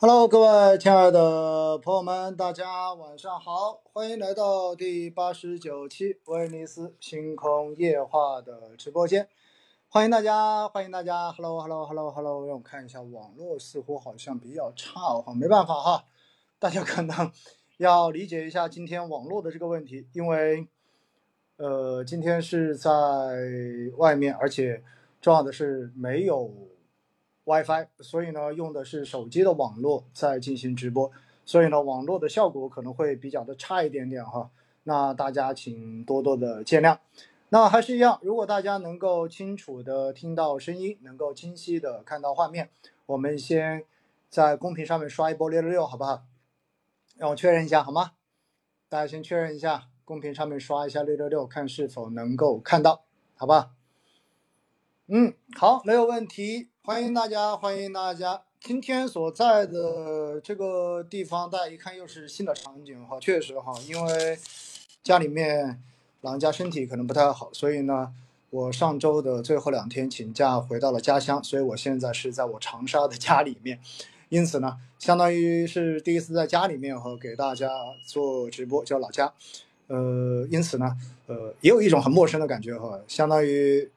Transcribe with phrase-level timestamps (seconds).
[0.00, 9.28] Hello，各位亲爱的朋友们，大家晚上好，欢迎来到第八十九期威尼斯星空夜话的直播间，
[9.88, 16.04] 欢迎大家，欢迎大家，Hello，Hello，Hello，Hello，让我看一下，网络似乎好像比较差哈，没办法哈，
[16.60, 17.32] 大家可能
[17.78, 20.68] 要理解一下今天网络的这个问题，因为
[21.56, 22.88] 呃，今天是在
[23.96, 24.80] 外面，而且
[25.20, 26.52] 重要的是没有。
[27.48, 31.10] WiFi，所以呢，用的是手机的网络在进行直播，
[31.46, 34.50] 所以呢，网络的效果可能会比较的差一点点哈。
[34.84, 36.98] 那大家请多多的见谅。
[37.48, 42.68] 那还是一样，如果大家能够清楚的听到声音，能够清晰的看到画面，
[43.06, 43.82] 我们先
[44.28, 46.24] 在公屏上面刷一波六六六，好不好？
[47.16, 48.12] 让我确认一下好吗？
[48.90, 53.04] 大家先确认一下，公屏上面刷一下六六六，看是否能够看到，
[53.34, 53.70] 好吧？
[55.10, 56.68] 嗯，好，没有问题。
[56.82, 58.42] 欢迎大家，欢迎大家。
[58.60, 64.38] 今天所在的这个地方，大家一看又是新的场景哈，确实哈，因为
[65.02, 65.82] 家里面
[66.20, 68.12] 老人家身体可能不太好，所以呢，
[68.50, 73.80] 我上周的最后两天请假回到了家乡，所以我现在是在我长沙的家里面，
[74.28, 77.70] 因此呢，相当于是第一次在家里面和给大家
[78.04, 79.32] 做直播，叫老家，
[79.86, 80.94] 呃，因此呢，
[81.28, 83.90] 呃，也有一种很陌生的感觉哈，相当于。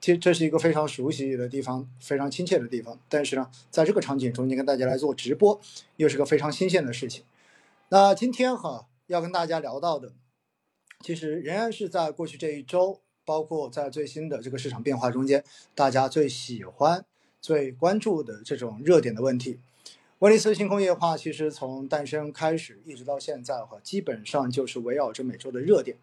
[0.00, 2.98] 其实这是一个非常熟悉的地方，非常亲切的地方。
[3.08, 5.60] 但是呢，在这个场景中间跟大家来做直播，
[5.96, 7.24] 又是个非常新鲜的事情。
[7.88, 10.12] 那今天哈要跟大家聊到的，
[11.00, 15.42] 其实仍然是在过去这一周，包括在最新的这个市场变化中间，
[15.74, 17.04] 大家最喜欢、
[17.40, 19.58] 最关注的这种热点的问题。
[20.20, 25.96] 威尼斯星空夜话其实从诞生开始一直到现在哈，基本上就是围绕着每周的热点。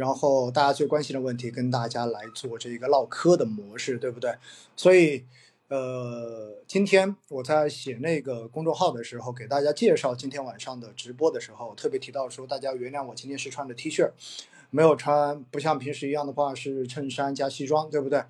[0.00, 4.34] 然后大家最关心的问题，跟大家来做这个唠嗑的模式，对不对？
[4.74, 5.26] 所以，
[5.68, 14.10] 呃，今天我在写那个公众号的时候，给大家介绍今天晚上的直播的时候，特别提到说，大家原谅我今天是穿的 T 恤，
[14.70, 18.24] 没有穿不像平时一样的话是衬衫加西装，对不对？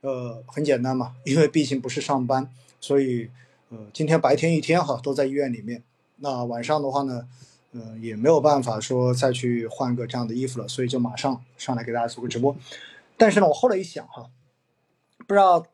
[0.00, 2.50] 呃，很简单嘛，因为毕竟不是上班，
[2.80, 3.28] 所以，
[3.68, 5.82] 呃，今天白天一天哈都在医院里面，
[6.16, 7.28] 那晚上的话呢？
[7.72, 12.56] 嗯，也没有办法说再去换个这样的衣服了，所以就马上上来给大家做个直播。
[13.16, 14.28] 但是呢，我后来一想哈，
[15.18, 15.64] 不知道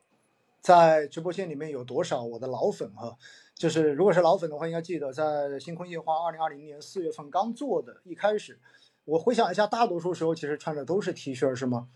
[0.61, 3.17] 在直播间里面有多少我的老粉哈，
[3.55, 8.59] 就是如果是老粉的话，应该记得在星空夜话二零二零年四月份刚做的，一开始
[9.05, 11.87] 我回想一下，大多数时候其实穿的都是 T 恤是吗？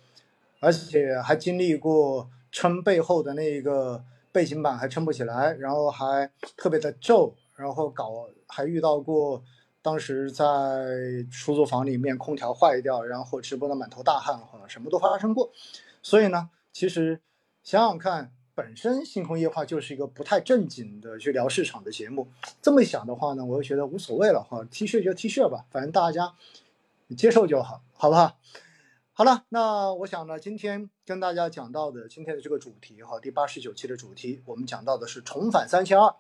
[0.62, 9.44] 而且还经历过撑背后的那个背景板还撑不起来，然后还特别的皱，然后搞还遇到过。
[9.81, 10.46] 当时在
[11.31, 15.52] 出租房里面，空调坏掉，然后直播的满头大汗，哈，什么都发生过。
[16.03, 17.19] 所以呢，其实
[17.64, 22.28] 想想看，本身星空夜话就是一个不太正经的去聊市场的节目。
[22.62, 26.34] 这么想的话呢，我就觉得无所谓了，哈，T 恤就 T 恤吧，反正大家
[27.18, 28.38] 接受就好，好不好？
[29.13, 36.16] 好了，那我想呢，今天跟大家讲到的今天的这个主题，哈，第八十九期的主题，我们讲到的是重返三千二，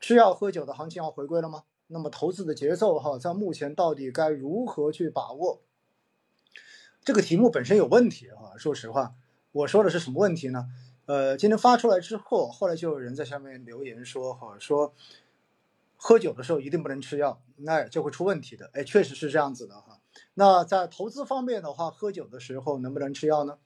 [0.00, 1.62] 吃药喝酒的行情要回归了吗？
[1.90, 5.62] 那么投资的节奏哈，在目前到底该如何去把握？
[7.02, 8.52] 这个题目本身有问题哈。
[8.58, 9.14] 说实话，
[9.52, 10.66] 我说的是什么问题呢？
[11.06, 14.92] 呃，今天发出来之后，后来就有人在下面留言说哈，说
[15.96, 18.68] 喝酒的时候一定不能吃药，那就会出问题的。
[18.74, 19.98] 哎，确实是这样子的哈。
[20.34, 23.56] 那在投资方面的话，喝酒的时候能不能吃药呢？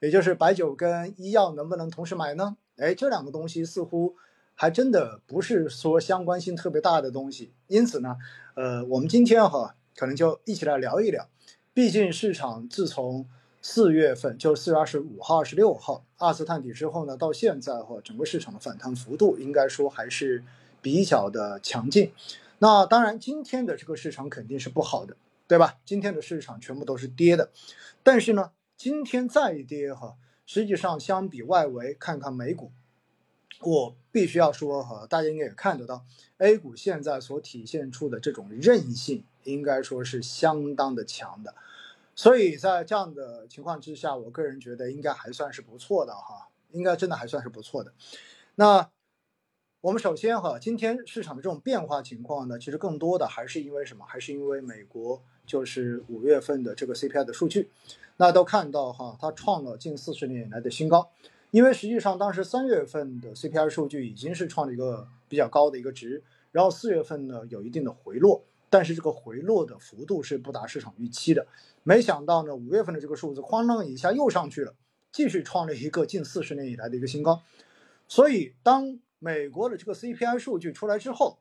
[0.00, 2.58] 也就是白酒跟医药能不能同时买呢？
[2.76, 4.16] 哎，这两个东西似乎。
[4.54, 8.16] 还真的不是说相关性特别大的东西，因此呢，
[8.54, 11.28] 呃，我们今天哈可能就一起来聊一聊。
[11.72, 13.26] 毕竟市场自从
[13.60, 20.44] 四月份，就是四月二十五号、二十六号二次探底之后呢，到现在哈，整个市场的反弹幅度应该说还是
[20.80, 22.12] 比较的强劲。
[22.60, 25.16] 那当然，今天的这个市场肯定是不好的，
[25.48, 25.78] 对吧？
[25.84, 27.50] 今天的市场全部都是跌的，
[28.02, 30.14] 但是呢，今天再跌哈，
[30.46, 32.70] 实际上相比外围，看看美股。
[33.60, 36.04] 我必须要说哈，大家应该也看得到
[36.38, 41.54] ，A 股现在所体现出的这种韧性，应该说是相当的强的。
[42.14, 47.92] 所以在这样的情况之下，我个人觉得应该还算是不错的哈，应该真的还算是不错的。
[48.56, 48.90] 那
[49.80, 54.04] 我们首先哈，今天市场的这种变化情况呢，其实更多的还是因为什么？
[54.06, 57.70] 还是因为美国就是五月份的这个 CPI 的数据，
[58.16, 61.10] 那都看到哈，它创了近四十年以来的新高。
[61.54, 66.20] 因为实际上当时三月份的 CPI 数据已经是创了一个比较高的一个值，
[66.50, 71.46] 然后四月份呢有一定的回落，但是这个回落的幅度是不达市场预期的。
[71.84, 74.74] 没想到呢五月份的这个数字哐当一下又上去了，
[75.12, 77.40] 继续创了一个近四十年以来的一个新高。
[78.08, 81.38] 所以当美国的这个 CPI 数据出来之后，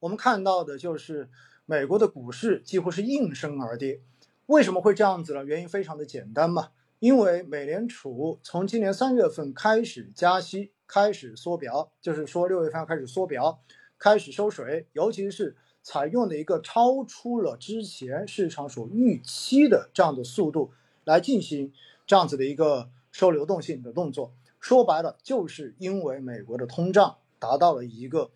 [0.00, 1.30] 我们看到的就是
[1.64, 4.02] 美国的股市几乎是应声而跌。
[4.44, 5.42] 为什么会这样子呢？
[5.42, 6.68] 原因非常的简单嘛，
[7.00, 13.58] 因为美联储从今年三月份开始加息，开始缩表，就是说六月份开始缩表，
[13.98, 20.72] 开始收水，尤其是采用的一个超出了之前市场所预期的这样的速度
[21.04, 21.72] 来进行
[22.06, 24.34] 这样子的一个收流动性的动作。
[24.60, 28.30] 说白了，就是因为美国的通胀达到了一个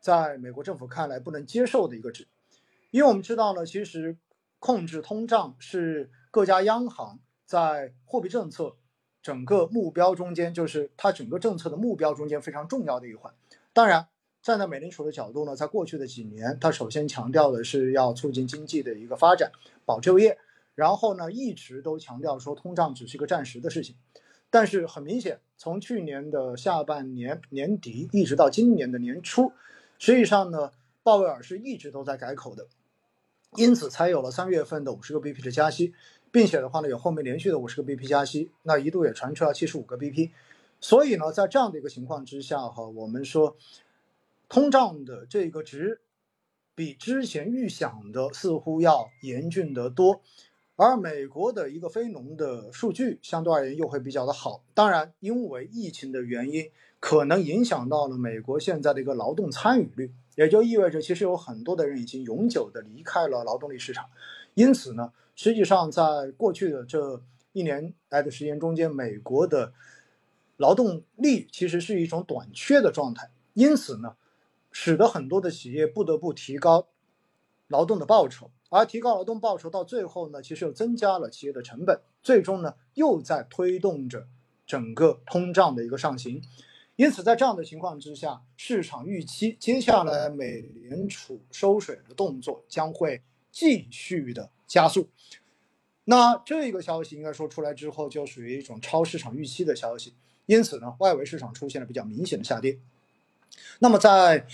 [0.00, 2.26] 在美国政府看来不能接受的一个值，
[2.90, 4.16] 因为我们知道呢，其实
[4.58, 8.76] 控制通胀是各家央行在货币政策
[9.22, 13.32] 整个目标中间，就是它整个政策的目标中间非常重要的一环。
[13.72, 14.06] 当然，
[14.42, 19.50] 站在美联储的角度呢，在过去的几年，它首先强调的是要促进经济的一个发展、
[19.86, 20.36] 保就业，
[20.74, 23.96] 然后呢，一直都强调说通胀只是一个暂时的事情。
[24.50, 29.52] 但是很明显，从去年的下半年年底一直到今年的年初，
[29.98, 30.72] 实际上呢，
[31.02, 32.66] 鲍威尔是一直都在改口的，
[33.56, 35.94] 因此才有了三月份的五十个 BP 的加息，
[36.30, 40.30] 并且的话呢，有后面连续的五十个 BP 加息，那一度也传出了七十五个 BP，
[40.80, 43.56] 所以呢，在这样的一个情况之下哈，我们说，
[44.48, 46.00] 通胀的这个值，
[46.74, 50.20] 比之前预想的似乎要严峻得多。
[50.76, 56.70] 而美国的一个非农的数据相对而言又会比较的好，当然，因为疫情的原因，
[57.00, 64.08] 可能影响到了美国现在的一个劳动参与率，也就意味着其实有很多的人已经永久的离开了劳动力市场，
[64.54, 69.72] 因此呢，实际上在过去的这一年来的时间中间，美国的
[70.56, 74.16] 劳动力其实是一种短缺的状态，因此呢，
[74.72, 76.88] 使得很多的企业不得不提高
[77.68, 78.50] 劳动的报酬。
[78.70, 84.26] 而提高劳动报酬到最后呢，其实又增加了企业的成本，最终呢又在推动着
[84.66, 86.42] 整个通胀的一个上行。
[86.96, 95.08] 因此，在这样的情况之下，市场预期接下来美联储收水的动作将会继续的加速。
[96.04, 100.14] 那这个消息应该说出来之后，就属于一种超市场预期的消息。
[100.46, 102.78] 因此呢，外围市场出现了比较明显的下跌。
[103.80, 104.46] 那么在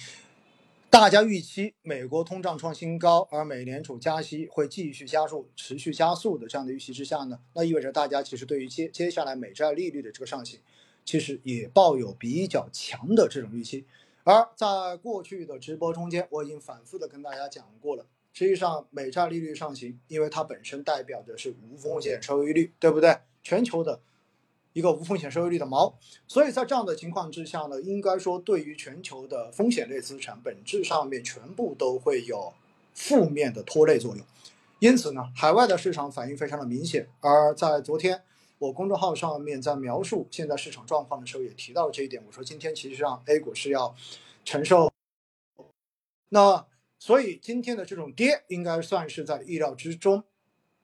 [0.91, 10.61] 大家预期美国通胀创新高，而美联储加息会继续加速、持续加速的这样的预期之下呢，那意味着大家其实对于接接下来美债利率的这个上行，
[11.05, 13.85] 其实也抱有比较强的这种预期。
[14.25, 23.17] 而在过去的直播中间，我已经反复的跟大家讲过了，实际上美债利率上行，因为它本身代表的是无风险收益率，对不对？
[23.43, 24.01] 全球的。
[24.73, 25.95] 一个无风险收益率的锚，
[26.27, 32.53] 所以在这样的情况之下呢，应该说对于全球的风险类资产本质上面全部都会有
[32.93, 34.27] 负面的拖累作用。
[34.81, 37.09] 因此呢，海外的市场反应非常的明显。
[37.21, 38.25] 而在昨天
[38.59, 42.21] 我公众号上面在描述现在市场状况的时候，也提到了这一点。
[42.27, 43.95] 我说今天其实上 A 股是要
[44.45, 44.91] 承受，
[46.31, 46.67] 那
[47.07, 50.25] 所以今天的这种跌应该算是在意料之中。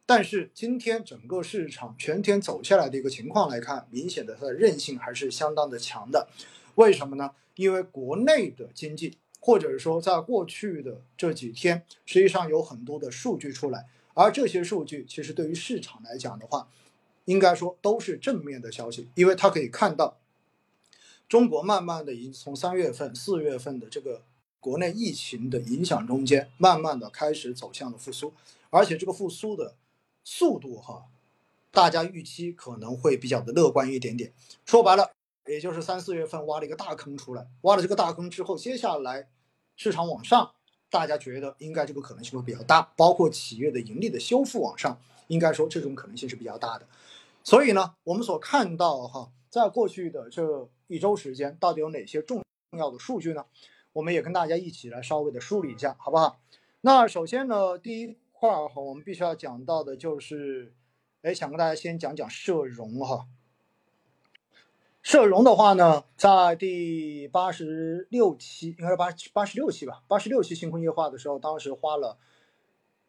[0.05, 6.28] 但是今天整个市场全天走下来的一个情况来看，明显的它的韧性还是相当的强的。
[6.75, 7.31] 为什么呢？
[7.55, 16.69] 因为国内的经济，或者说在过去的这几天，实际上有很多的数据出来，而这些数据其实对于市场来讲的话，
[17.25, 20.19] 应该说都是正面的消息，因为它可以看到，
[21.26, 24.25] 中国慢慢的已经从三月份、四月份的这个
[24.61, 28.33] 国内疫情的影响中间，慢慢的开始走向了复苏，
[28.71, 29.75] 而且这个复苏的。
[30.23, 31.07] 速度哈，
[31.73, 34.33] 大家预期可能会比较的乐观一点点。
[34.67, 35.11] 说白了，
[35.47, 39.29] 也就是三四月份挖了一个大坑出来，挖了这个大坑之后，接下来
[39.76, 40.52] 市场往上，
[40.90, 46.87] 大家觉得应该这个可能性会比较大，包括企业的盈利的修复往上，应该说这种可能性是比较大的。
[47.43, 52.45] 所以呢，我们所看到哈，在过去的这一周时间，到底有哪些重
[52.76, 53.47] 要的数据呢？
[54.00, 56.40] 我们也跟大家一起来稍微的梳理一下，好不好？
[56.80, 58.16] 那首先呢，第一。
[58.33, 60.73] 块儿哈，我们必须要讲到的就是，
[61.21, 63.26] 哎，想跟大家先讲讲社融哈。
[65.02, 72.16] 社融的话呢，在第八十六期，应该是八八十六期吧，八十六期星空夜话的时候，当时花了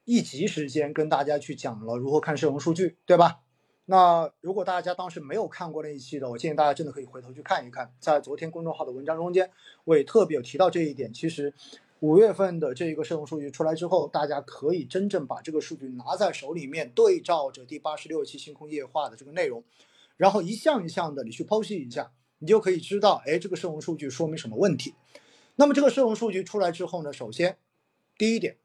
[0.04, 3.40] 一集时间跟大家去讲了如何看社融数据，对吧？
[3.92, 9.52] 那如果大家当时没有看过那一期的，我建议大家真的可以回头去看一看，在昨天公众号的文章中间，
[9.84, 11.54] 我也特别有提到这一点，其实。
[12.00, 19.64] 五月份的这一个社融数据出来之后，大家可以真正把这个数据拿在手里面，对照着第八十六期星空夜话的这个内容，
[20.18, 24.96] 然后一项一项的你去剖析一下，你就可以知道，哎，这个社融数据说明什么问题。
[25.58, 27.56] 那么这个社融数据出来之后呢，首先
[28.18, 28.58] 第一点，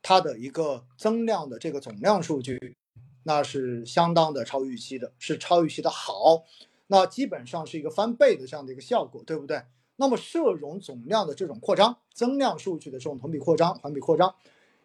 [0.00, 2.77] 它的一个增量的这个总量数据，
[3.28, 6.44] 那是相当的超预期的，是超预期的好，
[6.86, 9.60] 那基本上是一个翻倍的这样的一个效果，对不对？
[9.96, 14.34] 那么社融总量的这种扩张，增量数据的这种同比扩张、环比扩张，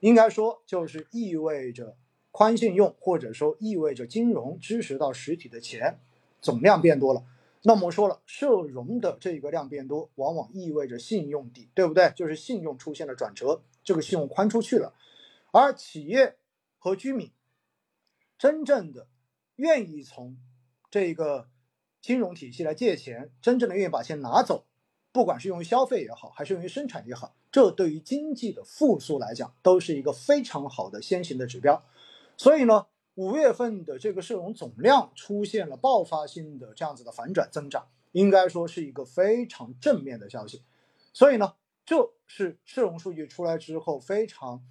[0.02, 1.96] 应该说就是意味着
[2.32, 5.98] 宽信用或者说意味着金融支持到实体的钱
[6.42, 7.24] 总量变多了。
[7.62, 12.12] 那我们说了，社融的这个量变多，往往意味着信用底，对不对？
[12.14, 14.94] 就是信用出现了转折，这个信用宽出去了，
[15.54, 16.36] 而企业
[16.78, 17.32] 和居民
[18.44, 19.08] 真正的
[19.56, 20.36] 愿意从
[20.92, 21.48] 这个
[22.02, 24.66] 金融体系来借钱，真正的愿意把钱拿走，
[25.14, 31.82] 不管是用于消费也好，还是用于生产也好，这对于经济的复苏来讲，都是一个非常好的先行的指标。
[32.36, 32.88] 所以呢。
[33.16, 40.64] 五月份的这个社融总量出现了爆发性的这样子的反转增长，应该说是一个非常正面的消息。
[41.14, 41.54] 所以呢，
[41.86, 44.66] 这是社融数据出来之后非常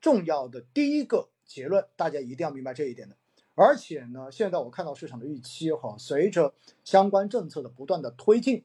[0.00, 3.16] 重要的第一个结论，大家一定要明白这一点的。
[3.56, 8.64] 而且呢，现在我看到市场的预期哈，随着相关政策的不断的推进，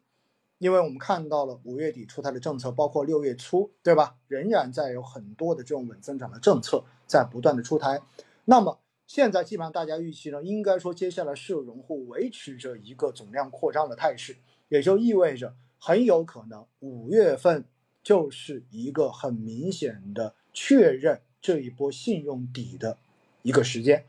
[0.59, 4.17] 因为我们看到了五月底出台的政策，包括六月初，对吧？
[4.27, 8.01] 仍然在有很多的这种稳增长的政策在不断的出台，
[8.45, 8.79] 那么。
[9.05, 14.37] 现在基本上大家预期呢，应该说接下来社融会维持着一个总量扩张的态势，
[14.69, 17.65] 也就意味着很有可能五月份
[18.01, 22.97] 就是一个很明显的确认这一波信用底的
[23.43, 24.05] 一个时间。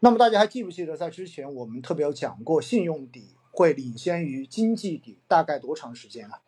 [0.00, 6.40] 那么大家还记不记得在之前我们特别有讲过，信用底会领先于经济底大概多长时间啊？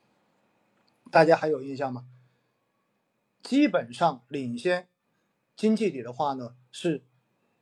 [1.11, 2.07] 大家还有印象吗？
[3.43, 4.89] 基本上领先
[5.55, 7.03] 经济底的话呢是。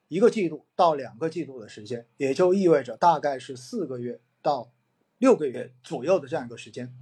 [0.09, 4.71] 一个季度到两个季度的时间，也就意味着大概是四个月到
[5.19, 6.95] 六个月左右的这样一个时间。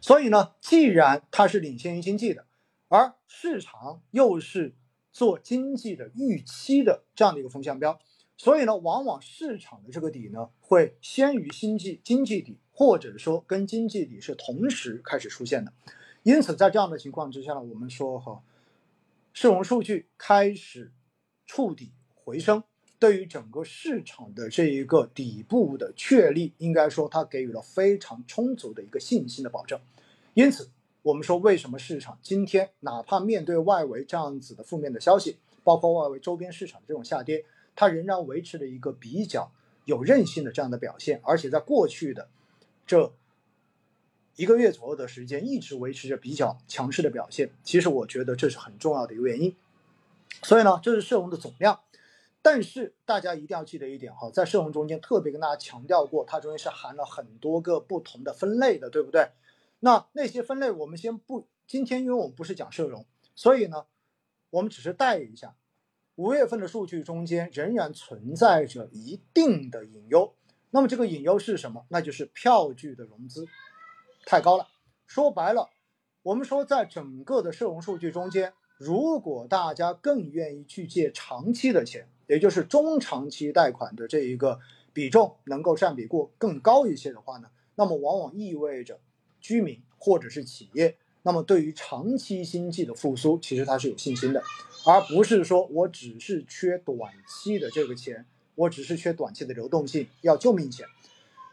[0.00, 2.45] 所以呢，既然它是领先于经济的，
[2.88, 4.74] 而市场又是
[5.12, 7.98] 做经济的预期的这样的一个风向标，
[8.36, 15.72] 所以呢，往往市场的这个底呢会先于经济经济底，或者说跟经济底是同时开始出现的。
[16.22, 18.42] 因此，在这样的情况之下呢，我们说哈，
[19.32, 20.92] 市容数据开始
[21.46, 21.92] 触底。
[22.28, 22.64] 回升
[22.98, 29.78] 对于整个市场的这一个底部的确立，应该说它给予了非常充足的一个信心的保证。
[30.34, 30.68] 因此，
[31.06, 37.44] 我们说为什么市场今天哪怕面对外围这样子的负面的消息，包括外围周边市场的这种下跌，
[37.76, 39.52] 它仍然维持了一个比较
[39.84, 42.28] 有韧性的这样的表现，而且在过去的
[42.88, 43.12] 这
[44.34, 47.50] 一个月左右的时间，一直维持着比较强势的表现。
[47.62, 49.54] 其实我觉得这是很重要的一个原因。
[50.42, 51.78] 所以呢，这是社融的总量。
[52.42, 59.28] 但是大家一定要记得一点哈，在社融中间特别跟大家强调过，它中间是含了很多个不同的分类的，对不对？
[59.86, 63.86] 那那些分类我们先不，今天因为我们不是讲社融，所以呢，
[64.50, 65.54] 我们只是带一下。
[66.16, 70.34] 五月份的数据中间仍然存在着一定的隐忧，
[70.72, 71.86] 那么这个隐忧是什么？
[71.88, 73.46] 那就是票据的融资
[74.24, 74.66] 太高了。
[75.06, 75.70] 说白了，
[76.24, 82.08] 我们说在整个的社融数据中间，如果大家更愿意去借长期的钱。
[82.26, 84.58] 也就是中长期贷款的这一个
[84.92, 88.98] 比重能够占比过更高一些的话呢，那么往往意味着
[89.46, 94.42] 居民或者是企业，那么对于长期经济的复苏，其实它是有信心的，
[94.84, 98.26] 而不是说我只是缺短期的这个钱，
[98.56, 100.84] 我只是缺短期的流动性，要救命钱。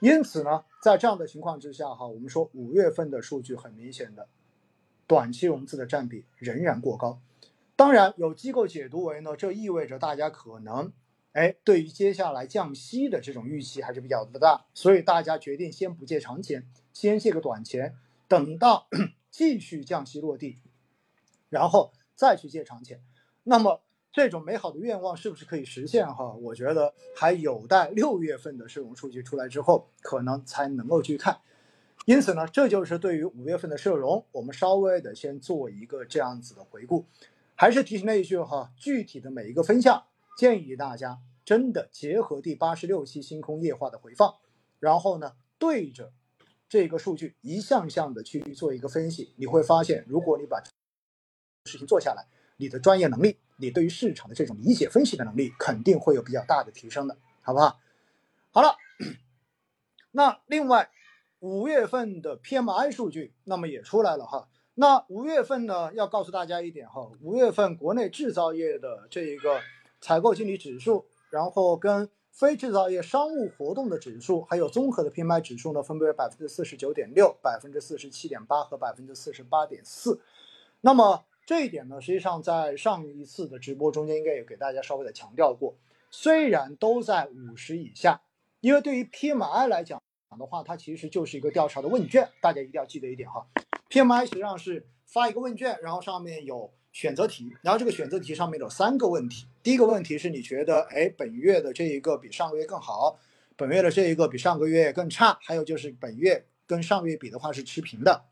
[0.01, 4.27] 因此呢，在这样的情况之下哈，我们说五月份的数据很明显的，
[5.05, 7.21] 短期融资的占比仍然过高。
[7.75, 10.91] 当然，有机构解读为呢，这意味着大家可能，
[11.33, 17.95] 哎，对于接下来降息的这种预期还是比较的大，所以大家决定先不借长钱，先借个短钱，
[18.27, 18.87] 等到
[19.29, 20.59] 继续降息落地，
[21.49, 23.01] 然后再去借长钱。
[23.43, 23.81] 那么
[24.11, 26.07] 这种美好的愿望是不是可以实现？
[26.07, 31.41] 哈，我觉得还有待六月份的社融数据出来之后，可能才能够去看。
[32.05, 37.05] 因此呢，这就是对于五月份的社融，我们稍微的先做一个这样子的回顾。
[37.55, 40.03] 还是提醒那一句哈，具体的每一个分项，
[40.37, 44.35] 建议大家真的结合第八十六期星空夜话的回放，
[44.79, 46.11] 然后呢，对着
[46.73, 50.59] 这个数据一项项的去做一个分析，你会发现，如果你把
[51.65, 52.25] 事情做下来，
[52.57, 57.79] 你的专业能力，你对于市场的这种理解分析的能力，肯定会有比较大的提升的，好不好？
[58.49, 58.75] 好了，
[60.13, 60.89] 那另外
[61.41, 64.49] 五月份的 PMI 数据，那么也出来了哈。
[64.73, 69.61] 那五月份呢，要告诉大家一点哈，五月份国内制造业的这一个
[70.01, 80.19] 采购经理指数，然后跟非制造业商务活动的指数，还有综合的 PMI 指数呢，分别为百分之四十九点六、百分之四十七点八和百分之四十八点四。
[80.81, 85.75] 那么这一点呢，实际上在上一次的直播中间应该也给大家稍微的强调过，
[86.09, 88.19] 虽然都在五十以下，
[88.61, 90.01] 因为对于 PMI 来讲
[90.39, 93.45] 的话，它其实就是一个调查的问卷，大家一定要记得一点哈。
[93.91, 99.47] PMI 实际上是发一个问卷，然后上面有选择题，然后这个选择题上面有三个问题。
[99.63, 103.19] 第一个问题是你觉得，哎，本月的这一个比上个月更好，
[103.57, 108.25] 本月的这一个比上个月更差，还有就是本月跟上个月比的话是持平的。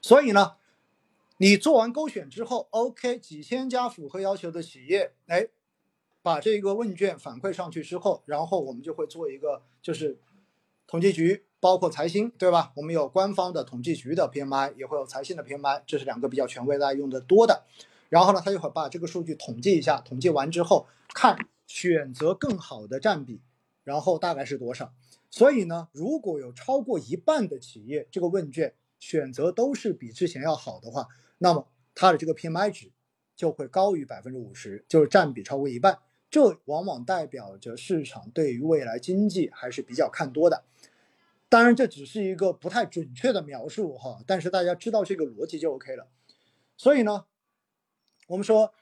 [0.00, 0.52] 所以呢，
[1.38, 5.48] 你做完勾选之后，OK，几千家符合要求的企业，哎，
[6.22, 10.18] 把这个问卷反馈上去之后，然后我们就会做一个就是
[10.86, 11.44] 统计局。
[11.60, 12.72] 包括财新，对吧？
[12.74, 17.64] 我们有官方的统计局的 PMI，也会有财新的 PMI，这是两个比较权威、大家用的多的。
[18.08, 21.36] 然后呢，他就会把这个数据统计一下，统计完之后看
[21.66, 23.42] 选择更好的占比，
[23.84, 24.92] 然后大概是多少。
[25.30, 32.90] 所以呢，如果有超过一半的企业这个问卷选择都是比之前要好的话，那么它的这个 PMI 值
[33.36, 35.98] 就会高于百分之五十，就是占比超过一半。
[36.30, 40.64] 这往往代表着市场对于未来经济还是比较看多的。
[41.50, 46.06] 当然，这只是一个不太准确的描述哈，但是大家知道这个逻辑就 OK 了。
[46.76, 47.26] 所以呢，
[48.28, 48.72] 我们说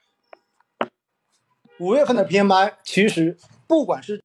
[1.78, 4.22] 五月份的 PMI 其实不管是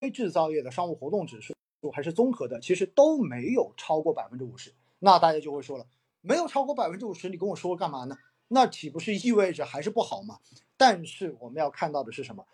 [0.00, 1.54] 非制造业的商务活动指数
[1.92, 4.74] 还是综合的，其实都没有超过百分之五十。
[4.98, 5.86] 那大家就会说了，
[6.20, 8.18] 没有超过百分之五十，你跟我说干嘛呢？
[8.48, 10.40] 那岂不是意味着还是不好吗？
[10.76, 12.44] 但是我们要看到的是什么？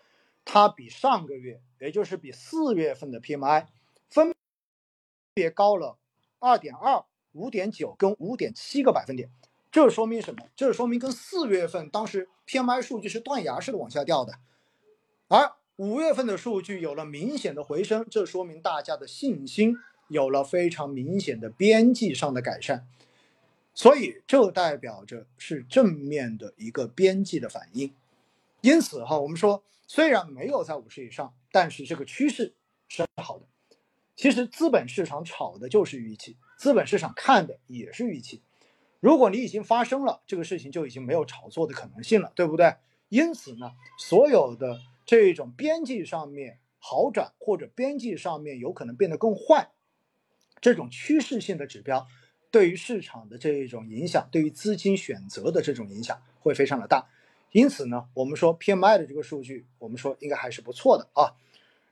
[0.45, 3.65] 它比上个月，也就是比四月份的 PMI。
[5.37, 5.99] 别高了
[6.39, 9.29] 二点二、五点九跟五点七个百分点，
[9.71, 10.47] 这说明什么？
[10.55, 14.39] 这说明跟四月份当时 PMI 数据是断崖式的往下掉的，
[15.27, 19.75] 而五月份的数据有了明显的回升，这说明大家的信心
[20.07, 22.87] 有了非常明显的边际上的改善，
[23.75, 27.93] 所以这代表着是正面的一个边际的反应。
[28.61, 32.55] 因此哈，我们说虽然没有在五十以上，但是这个趋势
[32.87, 33.45] 是好的。
[34.17, 38.41] 其实资本市场炒的就是预期，资本市场看的也是预期。
[38.99, 42.77] 如果你已经发生了，这个事情就已经没有炒作的可能性了，对不对？
[43.09, 49.69] 因此呢，所有的这种边际上面好转或者边际上面有可能变得更坏，
[50.59, 52.07] 这种趋势性的指标，
[52.49, 57.07] 对于市场的这种影响，对于资金选择的这种影响会非常的大。
[57.51, 61.37] 因此呢，我们说 PMI 的这个数据，我们说应该还是不错的啊。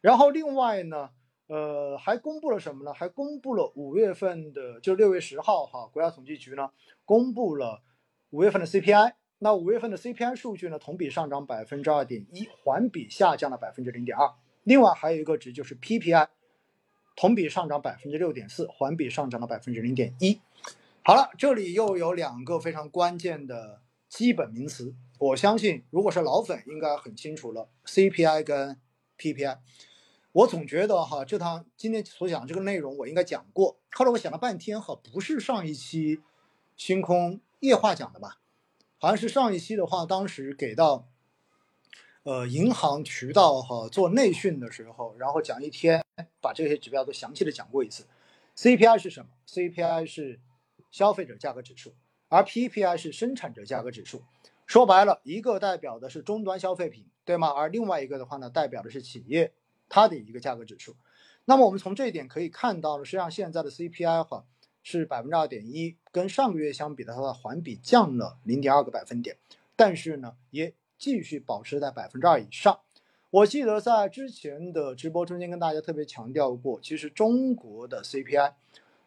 [0.02, 1.12] 然后另外呢。
[1.48, 2.94] 呃，还公布了什么呢？
[2.94, 6.72] 还公布了五月份的，就六月十号哈，国家统计局呢
[7.06, 7.84] 公布了
[8.32, 9.14] 五月份的 CPI。
[9.40, 14.34] 那五月份的 CPI 数据呢，同比上涨百分之二点一，环比下降了百分之零点二。
[14.64, 16.30] 另外还有一个值就是 PPI，
[17.16, 20.40] 同比上涨百分之六点四，环比上涨了百分之零点一。
[21.04, 28.80] 好了，这里又有两个非常关键的基本名词，我相信如果是老粉应该很清楚了，CPI 跟
[29.20, 29.58] PPI。
[30.36, 33.78] 我总觉得哈，这堂今天所讲这个内容我应该讲过。
[33.92, 36.20] 后来我想了半天哈，不是上一期
[36.76, 38.42] 星空夜话讲的吧？
[38.98, 41.08] 好像是上一期的话，当时给到
[42.24, 46.04] 呃银行渠道哈做内训的时候，然后讲一天，
[46.42, 48.06] 把这些指标都详细的讲过一次。
[48.58, 50.42] CPI 是什么？CPI 是
[50.92, 51.94] 消费者价格指数，
[52.28, 54.22] 而 PPI 是生产者价格指数。
[54.66, 57.48] 说白了，一个代表的是终端消费品，对吗？
[57.48, 59.54] 而另外一个的话呢，代表的是企业。
[59.96, 60.94] 它的一个价格指数，
[61.46, 64.44] 那么我们从这一点可以看到呢，实际上现在的 CPI 哈
[64.84, 69.38] 是百分之二点一，跟上个月相比的话，环比降了零点二个百分点，
[69.74, 72.78] 但是呢，也继续保持在百分之二以上。
[73.30, 78.52] 我记得在之前的直播中间跟大家特别强调过，其实中国的 CPI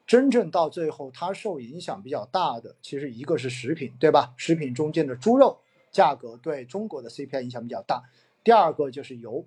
[0.06, 4.32] 真正到最后它受影响比较大的，其实一个是食品，对吧？
[4.38, 8.04] 食品中间的猪肉价格对中国的 CPI 影响比较大，
[8.42, 9.44] 第二个就是油。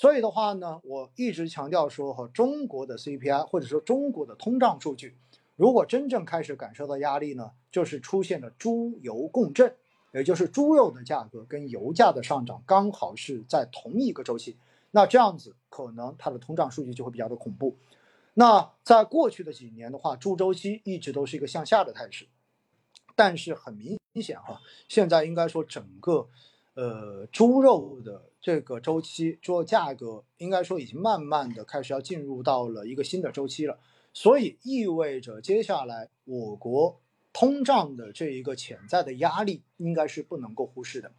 [0.00, 5.16] 所以的话呢，我一直强调说，和中国的 CPI 或者说中国的通胀数据，
[5.56, 9.74] 如果真正开始感受到压力呢，就是出现了猪油共振，
[10.14, 14.56] 也就是猪肉的价格跟油价的上涨刚好是在同一个周期，
[14.92, 17.76] 那这样子可能它的通胀数据就会比较的恐怖。
[18.34, 22.28] 那在过去的几年的话，猪周期一直都是一个向下的态势，
[23.16, 26.28] 但是很明显哈，现在应该说整个。
[26.74, 33.78] 呃，猪肉的这个周期，猪肉价格应该说已经慢慢的开始要进入到了一个新的周期了，
[34.12, 37.00] 所以意味着接下来我国
[37.32, 41.10] 通胀的这一个潜在的压力应该是不能够忽视的，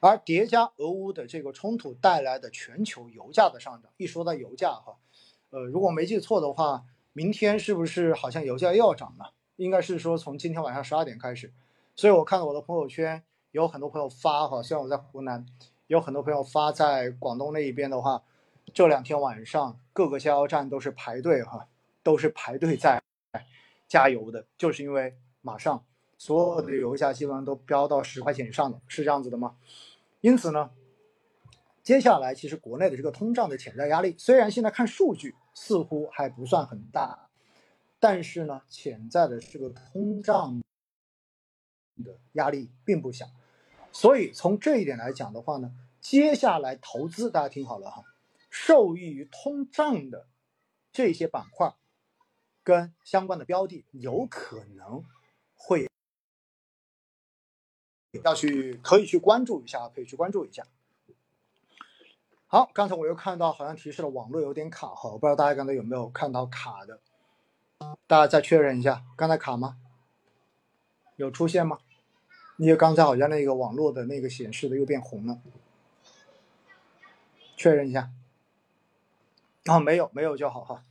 [0.00, 4.96] 而叠加俄乌的这个冲突带来的全球油价的上涨，一说到油价哈，
[5.50, 9.32] 呃，如果没记错的话，明天是不是好像油价又要涨了？
[9.56, 11.52] 应该是说从今天晚上十二点开始，
[11.94, 13.22] 所以我看到我的朋友圈。
[13.52, 15.46] 有很多朋友发哈，像我在湖南，
[15.86, 18.22] 有很多朋友发在广东那一边的话，
[18.74, 21.68] 这两天晚上各个加油站都是排队哈，
[22.02, 23.02] 都是排队在
[23.86, 25.84] 加油的，就是因为马上
[26.18, 29.56] 所有的油价基本上都飙到十块钱以上了，是这样子的吗？
[30.20, 30.70] 因此呢，
[31.84, 37.28] 接下来其实国内的这个通胀的潜在压力，虽然现在看数据似乎还不算很大，
[38.00, 40.60] 但是呢，潜在的这个通胀
[42.04, 43.26] 的压力并不小。
[43.98, 48.04] 所以从这一点来讲的话呢，接下来投资大家听好了哈，
[48.50, 50.26] 受益于通胀的
[50.92, 51.74] 这些板块
[52.62, 55.02] 跟相关的标的，有可能
[55.54, 55.88] 会
[58.22, 60.66] 要去可以去关注一下，可以去关注一下。
[62.48, 67.00] 好，刚才我又看到好像提示了网络有点卡哈，我不知道大家刚才有没有看到卡的，
[68.06, 69.78] 大家再确认一下，刚才卡吗？
[71.16, 71.78] 有出现吗？
[72.58, 75.38] 因为刚才好像那个网络的那个显示的又变红了，
[77.56, 78.10] 确认一下。
[79.64, 80.82] 啊，没有，没有就好哈。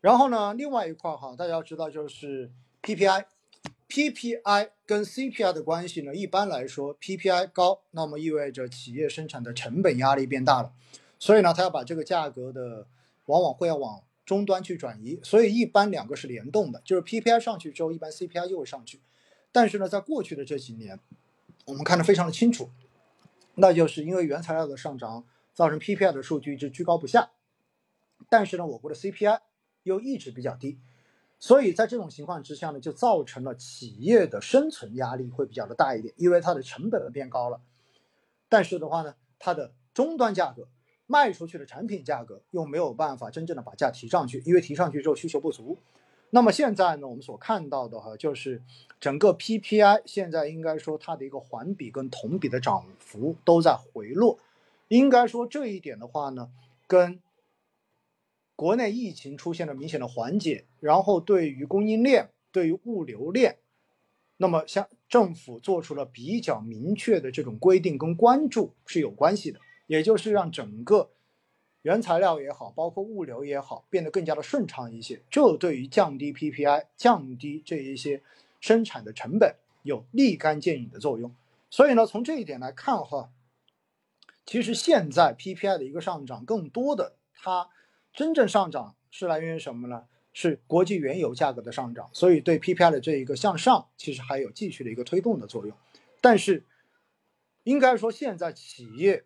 [0.00, 2.50] 然后呢，另外一块哈，大家要知道就是
[2.82, 10.72] PPI，PPI 跟 CPI 的关系呢，一般来说 PPI 高，那么意味着企业生产的成本压力变大了，
[11.18, 12.86] 所以呢，它要把这个价格的
[13.26, 19.00] 往往会要往终端去转移，所以一般两个是联动的，就是 PPI 上去之后，一般 CPI 又会上去。
[19.52, 20.98] 但是呢，在过去的这几年，
[21.64, 22.70] 我们看得非常的清楚，
[23.56, 27.30] 那就是因为原材料的上涨，造成 PPI 的数据一直居高不下。
[28.28, 29.40] 但是呢，我国的 CPI
[29.82, 30.78] 又一直比较低，
[31.38, 37.60] 所以在这种情况之下呢，就造成了企业的生存压力会比较的大一点，因为它的成本变高了。
[38.48, 40.68] 但是的话呢，它的终端价格
[41.06, 45.78] 卖出去的产品价格又没有办法真正的把价提上去，因为提上去之后需求不足。
[46.30, 48.62] 那么现在呢，我们所看到的哈，就是
[49.00, 54.38] 整个 PPI 现在应该说它的一个环比跟同比的涨幅都在回落，
[54.88, 56.50] 应该说这一点的话呢，
[56.86, 57.20] 跟
[58.54, 63.58] 国内疫情出现了明显的缓解，然后对于供应链、对于物流链，
[64.36, 71.10] 那么像政府做出了比较明确的这种规定跟关注是有关系的，也就是让整个。
[71.82, 78.22] 原材料也好，包括物流也好，变得更加的顺畅一些，这对于降低 PPI、降低这一些
[78.60, 81.34] 生产的成本有立竿见影的作用。
[81.70, 83.30] 所以呢，从这一点来看哈，
[84.44, 87.70] 其实现在 PPI 的一个上涨，更多的它
[88.12, 90.04] 真正上涨是来源于什么呢？
[90.34, 95.74] 是国际原油价格的上涨，所以对 PPI 的这一个向上，其实还有继续的一个推动的作用。
[96.20, 96.66] 但是，
[97.64, 99.24] 应该说现在企业。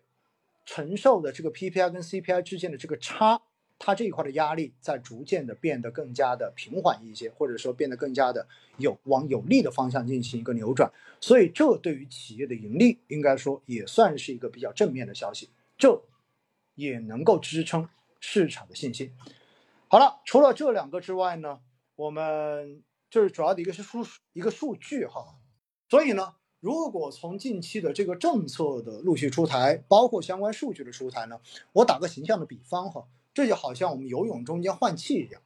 [0.65, 3.41] 承受的这个 PPI 跟 CPI 之间的这个差，
[3.77, 8.47] 它这一块的压力在逐渐的变得更加的平缓一些，或者说变得更加的
[8.77, 16.01] 有往有利的方向进行一个扭转，所以这对于企业的盈利应该说也算是一个比较正面的消息，这
[16.73, 17.87] 也能够支撑
[18.19, 19.13] 市场的信心。
[19.87, 21.59] 好了，除了这两个之外呢，
[21.95, 25.35] 我们就是主要的一个是数一个数据哈，
[25.89, 26.35] 所以呢。
[26.65, 31.39] 如果从近期的这个政策的陆续出台，包括相关数据的出台呢，
[31.73, 35.43] 我打个形象的比方哈，这就好像我们游泳中间换气一样。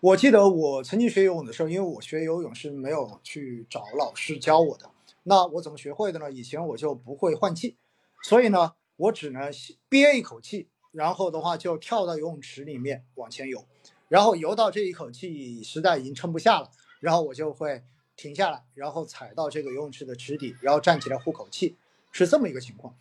[0.00, 4.90] 我记得我曾经学游泳的时候，因为我学游泳是没有去找老师教我的，
[5.22, 6.30] 那我怎么学会的呢？
[6.30, 7.78] 以前我就不会换气，
[8.22, 9.50] 所以呢，我只能
[9.88, 13.64] 憋一口气，然后的话就跳到游泳池里面往前游，
[14.08, 17.82] 然后游到这一口气实在已经撑不下了，然后我就会。
[18.16, 21.76] 停下来，然后踩到这个游泳池的池底，然后站起来呼口气，
[22.10, 22.96] 是这么一个情况。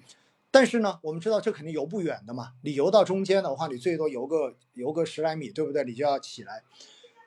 [0.51, 2.54] 但是呢，我们知道这肯定游不远的嘛。
[2.62, 5.84] 你游到中间的话，你最多游个游个十来米，对不对？
[5.84, 6.63] 你就要起来。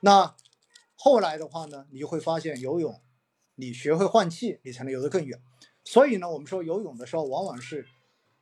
[0.01, 0.35] 那
[0.94, 3.01] 后来的话呢，你就会发现游泳，
[3.57, 5.42] 你学会换气，你才能游得更远。
[5.85, 7.87] 所以呢，我们说游泳的时候，往往是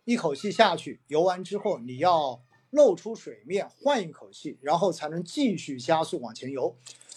[0.04, 6.76] 一口气下去，游完之后你要露出水面，换一口气，然后才能继续加速往前游。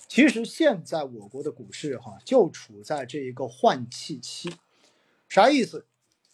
[0.09, 4.51] 其实现在我国的股市哈就处在这一个换气期，
[5.29, 5.85] 啥意思？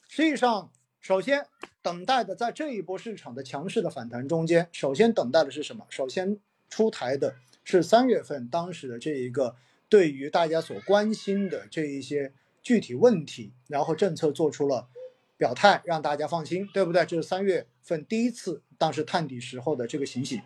[0.08, 1.46] 实际上，首先
[1.82, 5.86] 等待的在这一波市场的强势的反弹中间，首先等待的是什么？
[5.90, 7.36] 首先出台的
[7.66, 9.58] 是三月份当时的这一个
[9.90, 12.34] 对于大家所关心的这一些
[12.64, 14.88] 具体问题，然后政策做出了
[15.36, 17.06] 表态，让大家放心，对不对？
[17.06, 20.42] 这是三月份第一次当时探底时候的这个情形。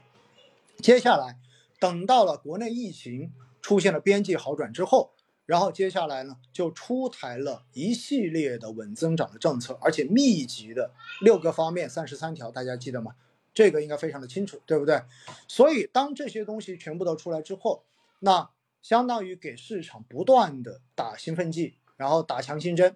[0.80, 1.38] 接下来。
[1.80, 5.14] 等到了国内疫情出现了边际好转之后，
[5.46, 13.16] 然后接下来呢，就出台了一系列的稳增长的政策，而且密集的六个方面三十三条，大家记得吗？
[13.52, 15.02] 这个应该非常的清楚，对不对？
[15.48, 17.84] 所以当这些东西全部都出来之后，
[18.20, 22.96] 那相当于给市场不断的打兴奋剂，然后打强心针，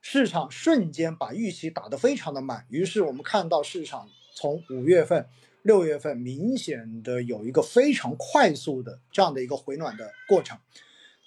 [0.00, 5.28] 市场瞬间把预期打得非常的满，于是我们看到市场从五月份、
[5.66, 10.56] 六月份明显的有一个非常快速的这样的一个回暖的过程。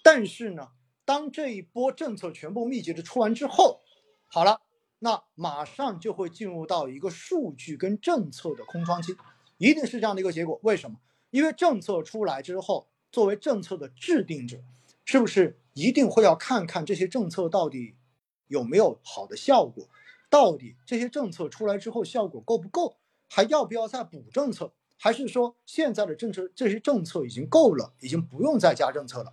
[0.02, 0.70] 但是呢，
[1.04, 3.82] 当这一波政策全部密集的出完之后，
[4.28, 4.62] 好了，
[5.00, 9.14] 那马上就会进入到一个数据跟政策的空窗期，
[9.58, 10.58] 一定是这样的一个结果。
[10.64, 10.98] 为什么？
[11.32, 14.58] 因为政策出来之后，作为政策的制定者，
[15.04, 17.96] 是不是一定会要看看这些政策到底
[18.48, 19.86] 有没有好的效果？
[20.30, 22.96] 到底这些政策出来之后效果够不够？
[23.30, 24.74] 还要不要再补政策？
[24.98, 29.32] 还是说现在的政策这些政策已经够了，已经不用再加政策了？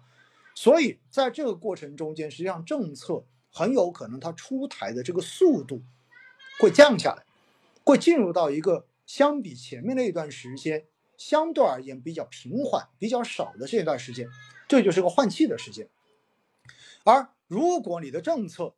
[0.54, 5.82] 所以在这个过程中间，实际上政策很有可能它出台的这个速度
[6.60, 7.24] 会降下来，
[7.84, 14.28] 会进入到一个相比前面那一段时间相对而言比较平缓、比较少的这一段时间，
[14.68, 15.88] 这就是个换气的时间。
[17.04, 18.74] 而如果你的政策，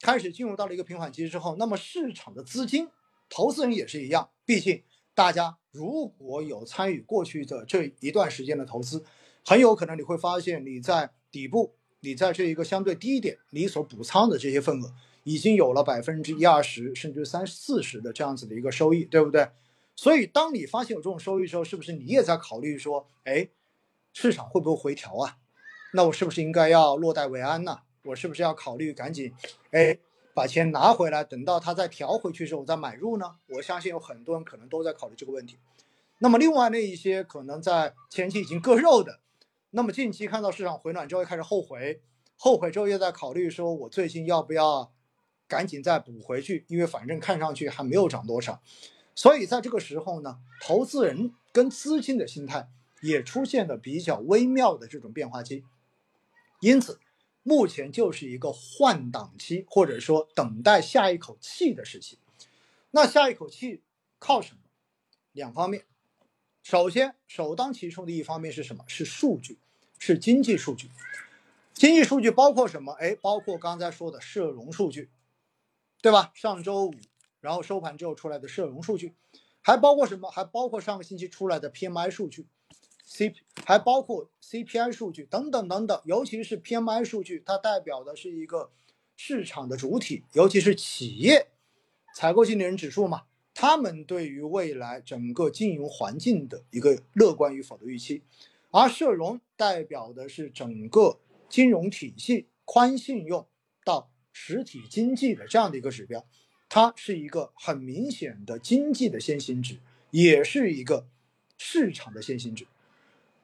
[0.00, 2.88] 开始进入到了一个平缓期之后，那么市场的资金、
[3.28, 4.30] 投资人也是一样。
[4.44, 4.82] 毕竟
[5.14, 9.04] 大家如果有参与过去的这一段时间的投资，
[9.44, 19.48] 很有可能你会发现你在底部，你在这一个相对低一点，你所补仓的这些份额已经有了百分之一二十甚至三四十的这样子的一个收益，对不对？
[19.94, 23.48] 所以当你发现有这种收益之后，是不是你也在考虑说，哎，
[24.12, 25.38] 市场会不会回调啊？
[25.92, 27.80] 那我是不是应该要落袋为安呢？
[28.04, 29.34] 我是不是要考虑赶紧，
[29.72, 29.98] 哎，
[30.38, 33.34] 把钱拿回来，等到它再调回去之后再买入呢？
[33.48, 35.58] 我相信有很多人可能都在考虑这个问题。
[36.20, 39.18] 那么另外那一些可能在前期已经割肉的，
[39.70, 42.00] 那么近期看到市场回暖之后开始后悔，
[42.36, 44.92] 后悔之后又在考虑说，我最近要不要
[45.48, 46.64] 赶紧再补回去？
[46.68, 48.62] 因为反正看上去还没有涨多少。
[49.16, 52.68] 所以在这个时候呢，投资人跟资金的心态
[53.02, 55.64] 也出现了比较微妙的这种变化期，
[56.60, 57.00] 因此。
[57.48, 62.18] 目前就是一个换挡期，或者说等待下一口气的时期。
[62.90, 63.82] 那下一口气
[64.18, 64.60] 靠什么？
[65.32, 65.86] 两方面。
[66.62, 68.84] 首先，首当其冲的一方面是什么？
[68.86, 69.58] 是数据，
[69.98, 70.90] 是经济数据。
[71.72, 72.92] 经济数据包括什么？
[73.00, 75.08] 哎，包括刚才说的社融数据，
[76.02, 76.30] 对吧？
[76.34, 76.94] 上周五，
[77.40, 79.14] 然后收盘之后出来的社融数据，
[79.62, 80.30] 还包括什么？
[80.30, 82.46] 还包括上个星期出来的 PMI 数据。
[83.10, 88.70] C 还包括 CPI 数据等等等等，尤其是 PMI 数据，它代表的是一个
[89.16, 91.48] 市场的主体，尤其是企业
[92.14, 93.22] 采购经理人指数嘛，
[93.54, 98.22] 他们对于未来整个经营环境的一个乐观与否的预期，
[98.70, 101.18] 而社融代表的是整个
[101.48, 103.46] 金融体系宽信用
[103.86, 106.26] 到实体经济的这样的一个指标，
[106.68, 109.78] 它是一个很明显的经济的先行指，
[110.10, 111.08] 也是一个
[111.56, 112.66] 市场的先行指。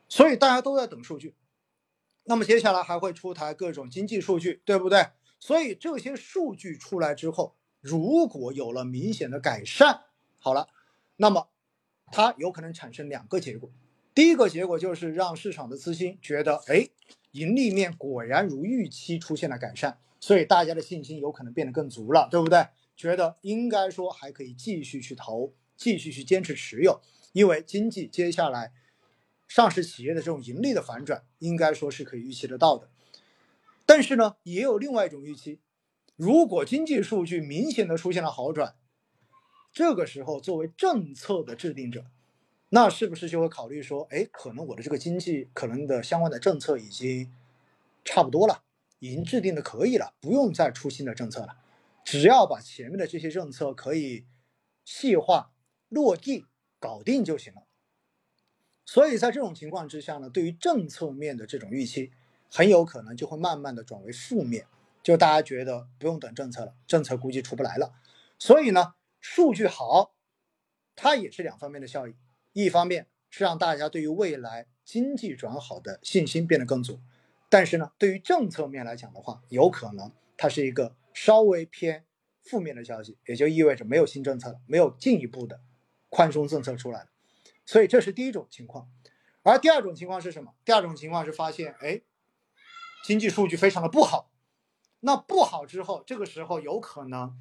[0.08, 1.34] 所以大家都在等数据，
[2.24, 5.08] 那么接下来还会出台各种经济数据，对不对？
[5.40, 10.04] 所以这些数据出来之后，如果有了明显的改善，
[10.38, 10.68] 好了，
[11.16, 11.48] 那么
[12.12, 13.70] 它有可能产生两个结果。
[14.14, 16.88] 第一个结果就是让市场的资金觉得，哎，
[17.32, 22.68] 盈利面果然如预期出现了改善，所以大家的信心有可能变得更足了，对不对？
[22.96, 27.00] 觉得应该说还可以继续去投，继续去坚持持有，
[27.32, 28.72] 因为经济接下来。
[29.54, 32.90] 上市企业的这种盈利的反转，应该说是可以预期得到的。
[33.86, 35.60] 但是呢，也有另外一种预期，
[36.16, 38.74] 如果经济数据明显的出现了好转，
[39.72, 42.04] 这个时候作为政策的制定者，
[42.70, 47.32] 那是不是就会考虑说，哎，可能我的这个经济可能的相关的政策已经
[48.04, 48.64] 差不多了，
[48.98, 51.58] 已经制定的可以了，不用再出新的政策了，
[52.04, 54.24] 只要把前面的这些政策可以
[54.84, 55.52] 细化
[55.88, 56.46] 落地
[56.80, 57.63] 搞定就行了。
[58.86, 62.12] 所以在这种情况之下呢，对于政策面的这种预期，
[62.50, 64.66] 很有可能就会慢慢的转为负面，
[65.02, 67.94] 就大家觉得不用等政策了，政策估计出不来了。
[68.38, 70.14] 所以呢，数据好，
[70.94, 72.14] 它也是两方面的效益，
[72.52, 77.00] 一方面是让大家对于未来经济转好的信心变得更足，
[77.48, 82.04] 但是呢，对于政策面来讲的话，有可能它是一个稍微偏
[82.42, 85.60] 负面的消息，也就意味着没有新政策了，没有进一步的
[86.10, 87.06] 宽松政策出来了。
[87.66, 88.90] 所以这是第一种情况，
[89.42, 90.54] 而第二种情况是什么？
[90.64, 92.02] 第二种情况是发现，哎，
[93.04, 94.30] 经济数据非常的不好。
[95.00, 97.38] 那不好之后，这个时候有可能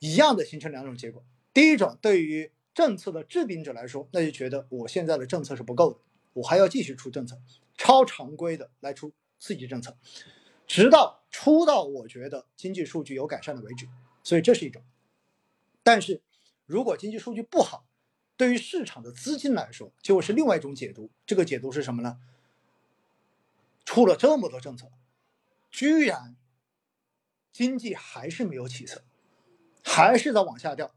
[0.00, 1.24] 一样的形成两种结果。
[1.54, 6.00] 第一种，对于政策的制定者来说，那就觉得我现在的政策是不够的，
[6.32, 7.40] 我还要继续出政策，
[7.76, 9.96] 超常规的来出刺激政策，
[10.66, 13.88] 直到出到我觉得经济数据有改善的为止。
[14.24, 14.82] 所以这是一种。
[15.82, 16.22] 但是
[16.66, 17.84] 如果经济数据不好，
[18.42, 21.12] 对于市场的资金来说，就是另外一种解读。
[21.24, 22.18] 这个解读是什么呢？
[23.84, 24.90] 出了这么多政策，
[25.70, 26.34] 居然
[27.52, 29.04] 经济还是没有起色，
[29.84, 30.92] 还是在往下掉。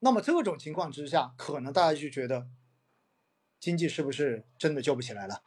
[0.00, 2.46] 那么这种情况之下，可能大家就觉得
[3.58, 5.42] 经济是不是真的救不起来了？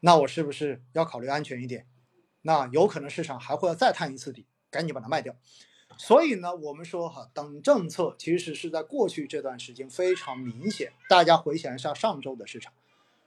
[0.00, 1.86] 那我是不是要考虑安全一点？
[2.42, 5.34] 那有可能市场还会要再探一次底，赶紧把它卖掉。
[6.02, 10.90] 所以呢，我们说哈，等政策其实是在过去这段时间非常明显。
[11.10, 12.72] 大家回想一下上周的市场，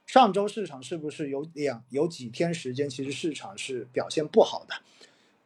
[0.06, 4.74] 上周市场是不是有两有几天时间，其实市场是表现不好的，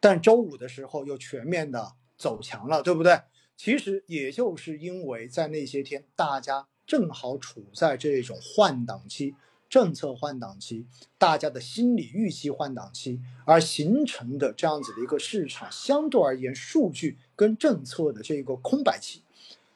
[0.00, 3.20] 但周五的时候又全面的走强了，对不对？
[3.58, 9.34] 其实也就是因为在那些天，大家正好处在这种换挡期。
[9.68, 10.86] 政策换挡期，
[11.18, 19.22] 大家的心理预期换挡期，而形成的这样子的一个市场相对而言数据跟政策的这一个空白期，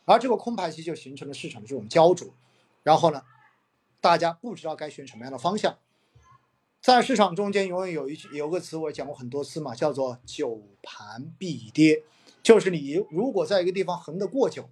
[0.07, 2.33] 而这个空白期就形成了市场的这种焦灼，
[2.83, 3.23] 然后呢，
[4.01, 5.77] 大家不知道该选什么样的方向，
[6.81, 12.03] 在市场中间永远有一句有个词我讲过很多次嘛，叫做久盘必跌，
[12.43, 14.71] 就是你如果在一个地方横得过久，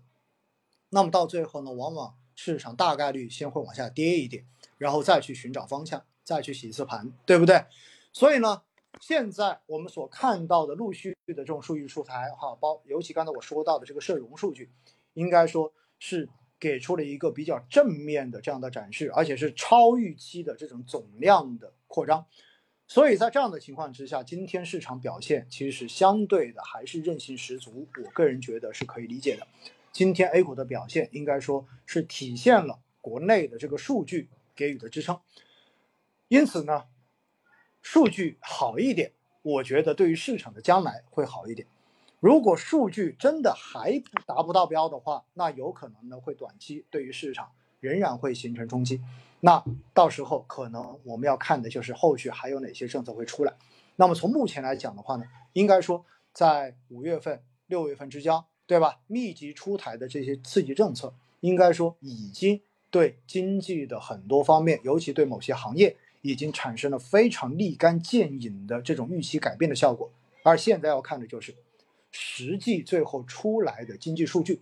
[0.88, 4.46] 那么到最后呢，往往市场大概率先会往下跌一点。
[4.80, 7.62] 然后再去寻找方向，再去洗一次盘，对不对？
[8.14, 8.62] 所以呢，
[8.98, 14.70] 现在我们所看到的陆续的这种数据出台，哈，包尤其刚才我说到的这个社融数据，
[15.12, 22.24] 应该说是给出了一个比较正面的这样的展示，而且是超预期的这种总量的扩张。
[22.86, 29.46] 所以在这样的情况之下，今天市场表现其实相对的还是韧性十足，我个人觉得是可以理解的。
[29.92, 34.30] 今天 A 股的表现应该说是体现了国内的这个数据。
[34.60, 35.18] 给予的支撑，
[36.28, 36.84] 因此呢，
[37.80, 41.66] 数据好一点，我觉得对于市场的将来会好一点。
[42.18, 49.00] 如果数据真的还达不到标的话，那有可能呢会短期对于市场仍然会形成冲击。
[49.40, 53.54] 那到时候可能我们要看的就是后续还有哪些政策会出来。
[53.96, 59.00] 那么从目前来讲的话呢，应该说在五月份、六月份之交，对吧？
[59.06, 62.60] 密集出台的这些刺激政策，应该说已经。
[62.90, 70.10] 对经济的很多方面，尤其对某些行业，已经产生了非常立竿见影的这种预期改变的效果。
[70.42, 71.54] 而现在要看的就是，
[72.10, 74.60] 实际最后出来的经济数据，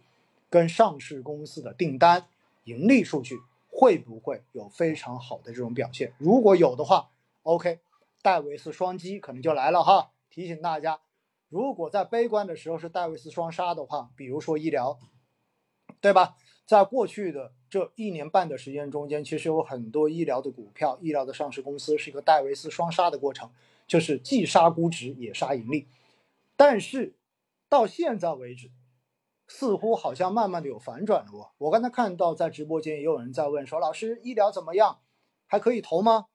[0.50, 2.26] 跟上市公司的订单、
[2.64, 3.38] 盈利数据
[3.70, 6.12] 会不会有非常好的这种表现？
[6.18, 7.10] 如果有的话
[7.44, 7.78] ，OK，
[8.20, 10.10] 戴维斯双击可能就来了哈。
[10.30, 11.00] 提醒大家，
[11.48, 14.98] 如果在悲观的时候是戴维斯双杀的话，比如说医疗，
[16.00, 16.36] 对吧？
[16.66, 23.50] 在过去的这一年半的时间中间，其实有很多医疗的股票、医疗的上市公司是一个戴维斯双杀的过程，
[23.86, 25.86] 就是既杀估值也杀盈利。
[26.56, 27.14] 但是
[27.68, 28.70] 到现在为止，
[29.46, 31.50] 似乎好像慢慢的有反转了哦。
[31.58, 35.00] 我刚才看到在直播间也有人在问说：“老师，医疗怎么样？
[35.46, 36.26] 还可以投吗？”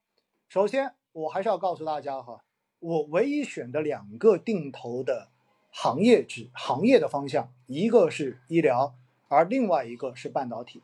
[0.49, 2.43] 首先，我还是要告诉大家哈，
[2.79, 5.29] 我唯一选的两个定投的
[5.71, 8.93] 行业指行业的方向，一个是医疗。
[9.27, 10.83] 而另外一个是半导体，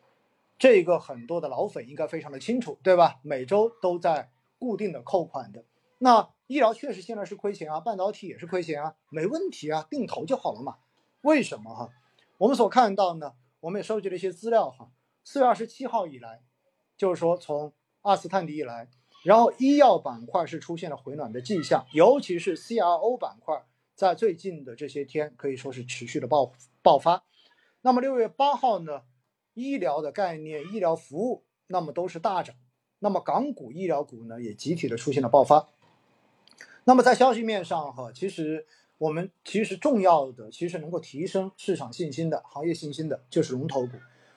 [0.59, 3.19] 这个很多的老粉应该非常的清楚，对吧？
[3.23, 5.63] 每周都在固定的扣款的。
[5.99, 10.75] 那医疗确实现在是亏钱啊，半导体也是亏钱啊，没问题啊，定投就好了嘛。
[11.21, 11.89] 为什么哈？
[12.37, 14.91] 我们所看到呢，我们也收集了一些资料哈。
[15.23, 16.41] 四月二十七号以来，
[16.97, 18.89] 就是说从二次探底以来，
[19.23, 23.63] 然后医药板块是出现了回暖的迹象，尤其是 CRO 板块，
[23.95, 27.23] 在最近的这些天可以说是持续的爆爆发。
[27.81, 29.03] 那么六月八号呢，
[29.59, 32.55] 医疗的概念、医疗服务，那么都是大涨。
[32.99, 35.69] 那么港股医疗股呢，也集体的出现了爆发。
[36.85, 38.65] 那么在消息面上哈，其实
[38.97, 43.93] 我们其实重要的，其实能够提升市场信心的、行业信心的，就是龙头股。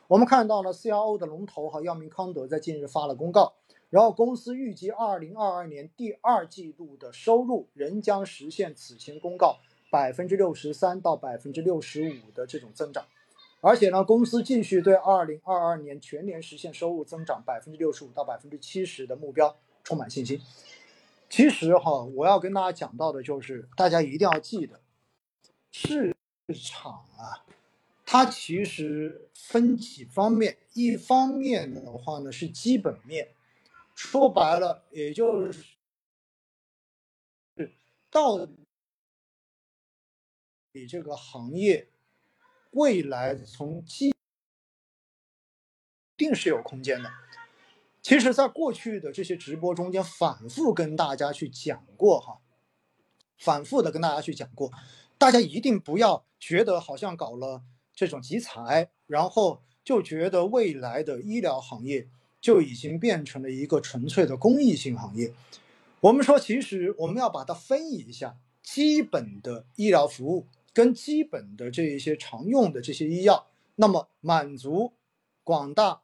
[0.08, 3.54] 我们看到了 CRO 的龙头哈，药明康德在近日发了公告，
[3.88, 9.58] 然后公司预计二零二二年第二季度的收入仍将实现此前公告
[9.90, 13.06] 百分之六十三到百分之六十五的这种增长。
[13.64, 20.40] 而且呢，公司继续对二零二二年全年实现收入增长百分之六十五到百分之七十的目标充满信心。
[21.30, 24.80] 其实哈，我要跟大家讲到的就是，大家一定要记得，
[25.70, 26.12] 市
[26.60, 27.46] 场啊，
[28.04, 33.32] 它其实分几方面，一方面的话呢是基本面，
[33.94, 35.64] 说白了也就是
[38.10, 38.44] 到
[40.72, 41.91] 底这个行业。
[42.72, 44.14] 未来从基
[46.16, 47.10] 定是有空间的。
[48.02, 52.40] 其实，在过去的这些直播中间，反复跟大家去讲过哈，
[53.38, 54.72] 反复的跟大家去讲过，
[55.16, 57.62] 大家一定不要觉得好像搞了
[57.94, 62.08] 这种集采，然后就觉得未来的医疗行业
[62.40, 65.32] 就已经变成了一个纯粹的公益性行业。
[66.00, 70.48] 我们说，其实我们要把它分一下，基本的医疗服务。
[70.72, 74.92] 跟基本的这一些常用的这些医药，那么满足
[75.44, 76.02] 广大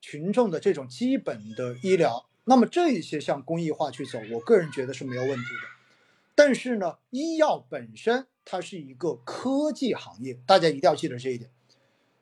[0.00, 5.68] 群众的这种基本的医疗，那么这一些向公益化去走，我个人觉得是没有问题的。
[6.34, 11.50] 但是呢，医药本身它是一个科技行业，大家一定要记得这一点。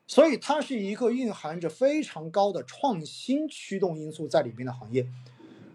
[0.06, 5.06] 所以它是一个蕴含着非常高的创新驱动因素在里面的行业。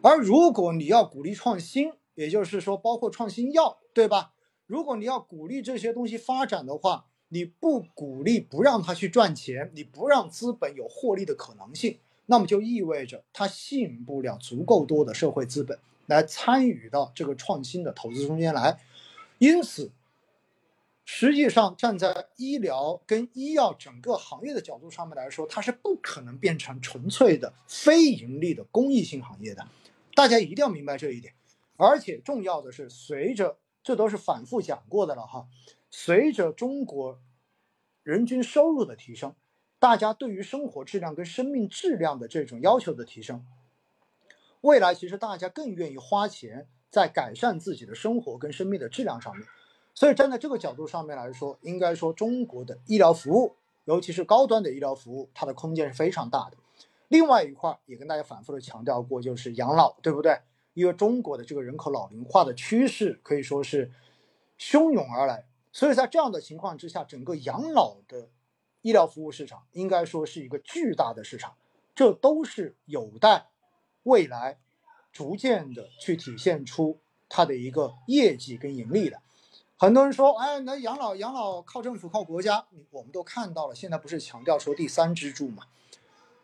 [0.01, 4.33] 而如果你要鼓励创新，也就是说包括创新药，对吧？
[4.69, 11.97] 如果你要鼓励这些东西发展的话，你不鼓励不让它去赚钱，你不让资本有获利的可能性，
[12.27, 15.79] 那么就意味着它吸引不了足够多的社会资本。
[16.05, 18.79] 来参与到这个创新的投资中间来，
[19.39, 19.91] 因此，
[21.05, 29.67] 实际上站在医疗跟医药整个行业的角度上面来说，它是不可能变成纯粹的非盈利的公益性行业的，
[30.15, 31.33] 大家一定要明白这一点。
[31.77, 35.47] 而且重要的是，随着这都是反复讲过的了哈，
[35.89, 37.19] 随着中国
[38.03, 39.35] 人均收入的提升，
[39.79, 43.45] 大家对于生活质量跟生命质量的这种要求的提升。
[44.61, 49.47] 未来其实大家更愿意花钱在改善自己的生活跟生命的质量上面，
[49.93, 53.55] 所以站在这个角度上面来说，应该说中国的医疗服务，
[53.85, 56.57] 尤其是高端的医疗服务，它的空间是非常大的。
[57.07, 60.39] 另外一块也跟大家反复的强调过，就是养老，对不对？
[60.79, 63.91] 因为中国的这个人口老龄化的趋势可以说是
[64.57, 68.29] 汹涌而来，所以在这样的情况之下，整个养老的
[68.81, 71.57] 医疗服务市场应该说是一个巨大的市场，
[71.93, 73.47] 这都是有待。
[74.03, 74.57] 未来
[75.11, 79.21] 逐渐的去体现出它的一个业绩跟盈利的。
[79.75, 83.75] 很多人说，哎，那养老养老靠政府靠国家，我们都看到了。
[83.75, 85.63] 现在不是强调说第三支柱嘛？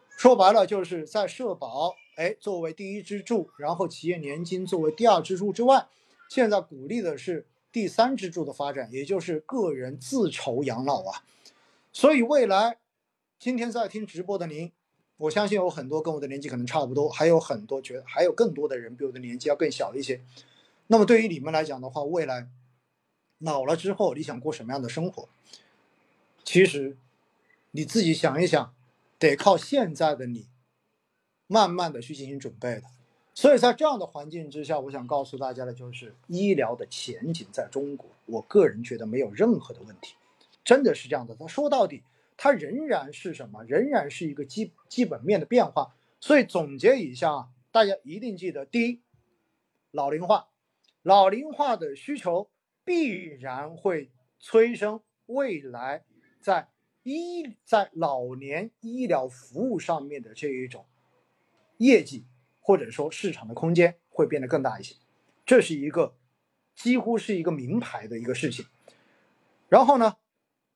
[0.09, 5.87] 说白了就是在社保哎作为第一支柱，然后企业年金作为第二支柱之外，
[6.29, 11.23] 现在鼓励的是第三支柱的发展，也就是个人自筹养老啊。
[11.91, 12.77] 所以未来
[13.37, 14.71] 今天在听直播的您。
[15.17, 20.19] 我相信有很多跟我的年纪可能差不多，还有很多觉得还有更多的人比我的年纪要更小一些。
[20.87, 22.49] 那么对于你们来讲的话，未来
[23.37, 25.29] 老了之后你想过什么样的生活？
[26.43, 26.97] 其实
[27.71, 28.73] 你自己想一想，
[29.17, 30.47] 得靠现在的你
[31.47, 32.83] 慢慢的去进行准备的。
[33.33, 40.15] 所以在这样的环境之下，我想告诉大家的就是，医疗的前景在中国，我个人觉得没有任何的问题，
[40.63, 41.35] 真的是这样的。
[41.35, 42.03] 他说到底。
[42.37, 43.63] 它仍然是什么？
[43.63, 45.95] 仍然是一个基基本面的变化。
[46.19, 48.99] 所以总结一下啊，大家一定记得：第一，
[49.91, 50.49] 老龄化，
[51.01, 52.49] 老龄化的需求
[52.83, 56.03] 必然会催生未来
[56.41, 56.67] 在
[57.03, 60.85] 医在老年医疗服务上面的这一种
[61.77, 62.25] 业绩
[62.59, 64.95] 或者说市场的空间会变得更大一些。
[65.45, 66.15] 这是一个
[66.75, 68.65] 几乎是一个名牌的一个事情。
[69.69, 70.17] 然后呢？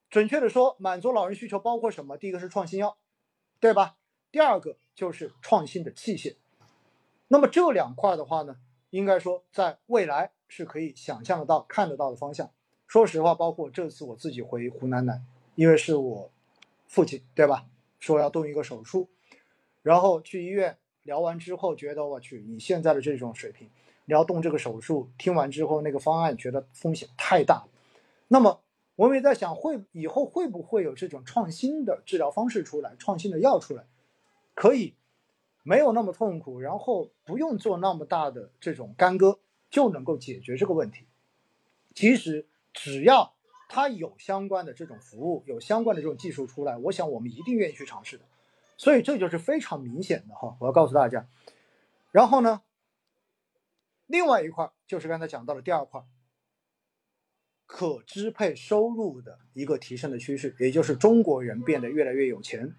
[0.09, 2.17] 准确的说，满足老人需求包括什么？
[2.17, 2.97] 第一个是创新药，
[3.59, 3.97] 对吧？
[4.31, 6.35] 第二个就是创新的器械。
[7.27, 8.57] 那么这两块的话呢，
[8.89, 12.49] 应该说在未来是可以想象得到、看得到的方向。
[12.87, 15.21] 说实话，包括这次我自己回湖南来，
[15.53, 16.31] 因为是我
[16.87, 17.67] 父亲，对吧？
[17.99, 19.09] 说要动一个手术，
[19.83, 20.79] 然后去医院
[21.09, 23.69] 聊完之后，觉得我去，你现在的这种水平，
[24.05, 27.65] 你要动这个手术，听完之后那个方案觉得风险太大。
[28.29, 28.61] 那么。
[28.99, 33.85] 我们也在想，会以后会不会有这种创新的治疗方式出来，创新的药出来，
[34.53, 34.93] 可以
[35.63, 39.39] 没有那么痛苦，然后不用做那么大的这种干戈，
[39.69, 41.05] 就能够解决这个问题。
[41.95, 43.31] 其实只要
[43.69, 48.25] 它有相关的这种服务，有相关的这种技术出来，我想我们一定愿意去尝试的。
[48.79, 51.27] 所以这就是非常明显的哈，我要告诉大家。
[52.11, 52.61] 然后呢，
[54.07, 56.01] 另外一块就是刚才讲到的第二块。
[57.71, 62.73] 可支配收入的一个提升的趋势，也就是中国人变得越来越有钱。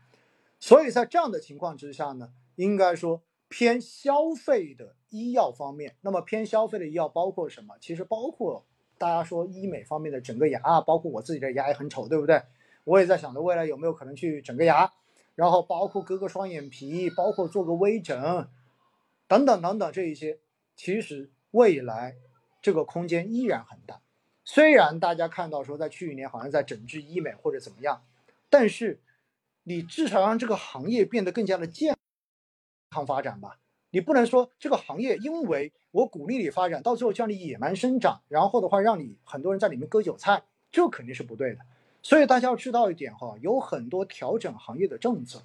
[0.58, 7.76] 所以在这样的情况之下呢，应该说偏消费的医药方面，那么偏消费的医药包括什么？
[7.80, 8.66] 其实包括
[8.98, 12.42] 大家说医美方面的整个牙啊，包括我自己的牙也很丑，对不对？
[12.82, 14.92] 我也在想着未来有没有可能去整个牙，
[15.34, 18.48] 然后包括割个双眼皮，包括做个微整，
[19.26, 20.38] 等等等等这一些，
[20.76, 22.16] 其实未来
[22.60, 24.00] 这个空间依然很大。
[24.44, 28.02] 虽然大家看到说在去年好像在整治医美或者怎么样，
[28.48, 29.00] 但是
[29.62, 31.96] 你至少让这个行业变得更加的健
[32.90, 33.58] 康发展吧。
[33.90, 41.60] 你不能说这个行业因为我鼓励你发展，到最后叫你野蛮生长，然后的话让你很多人在里面割韭菜，这肯定是不对的。
[42.02, 45.42] 所以大家要知道一点哈，有很多调整行业的政策，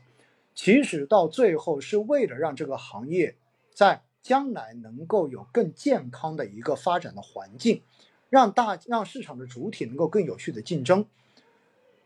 [0.54, 3.36] 其实到最后是为了让这个行业
[3.74, 7.82] 在将来能够有更健康的一个发展的环境。
[8.28, 11.06] 让大让市场的主体能够更有序的竞争，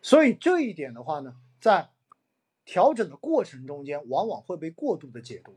[0.02, 1.90] 所以这一点的话呢，在
[2.66, 5.56] 调整的过程中间，往往会被过度的解读。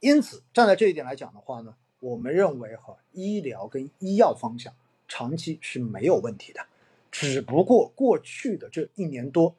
[0.00, 4.72] 因此，站在这一点来讲的话呢，我们认为哈，医疗跟医药方向
[5.06, 6.64] 长期是没有问题的，
[7.10, 9.56] 只不过过去的这一年多，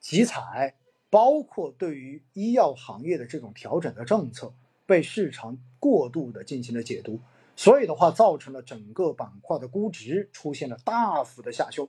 [0.00, 0.74] 集采
[1.10, 4.52] 包括对于医药行业的这种调整的政策，
[4.84, 7.20] 被市场过度的进行了解读，
[7.54, 11.88] 所以的话，造成了整个板块的估值出现了大幅的下修。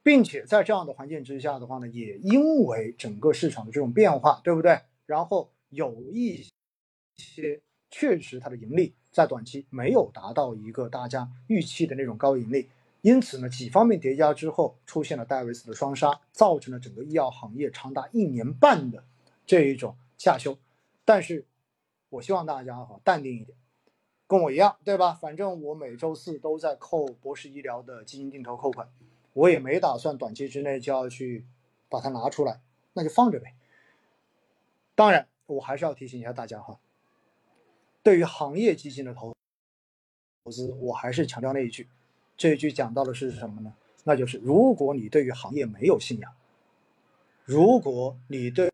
[0.00, 4.80] 并且在这样的环境之下的话呢，也因为整个市场的这种变化，对不对？
[5.04, 6.46] 然后有一
[7.16, 7.60] 些
[7.90, 12.68] 确实它的盈利在短期没有达到一个大家预期的那种高盈利，
[13.00, 19.04] 因此呢，几方面叠加之后，出现了戴维斯的双杀，造成了整个医药行业长达一年半的
[19.46, 20.58] 这一种下修。
[21.04, 21.46] 但是，
[22.10, 23.56] 我希望大家哈淡定一点，
[24.26, 25.14] 跟我一样，对吧？
[25.14, 28.88] 反正我每周四都在扣博士医疗的基金定投扣款。
[29.32, 31.46] 我也没打算短期之内就要去
[31.88, 32.60] 把它拿出来，
[32.92, 33.54] 那就放着呗。
[34.94, 36.78] 当然，我还是要提醒一下大家哈，
[38.08, 39.36] 对于行业基金的投
[40.50, 41.86] 资，我还是强调那一句，
[42.38, 43.76] 这一句讲到的是什么呢？
[44.04, 46.34] 那就是如果你对于行业没有信仰，
[47.44, 48.72] 如果你对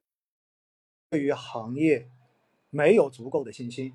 [1.11, 2.09] 对于行业
[2.70, 3.93] 没有足够的信心，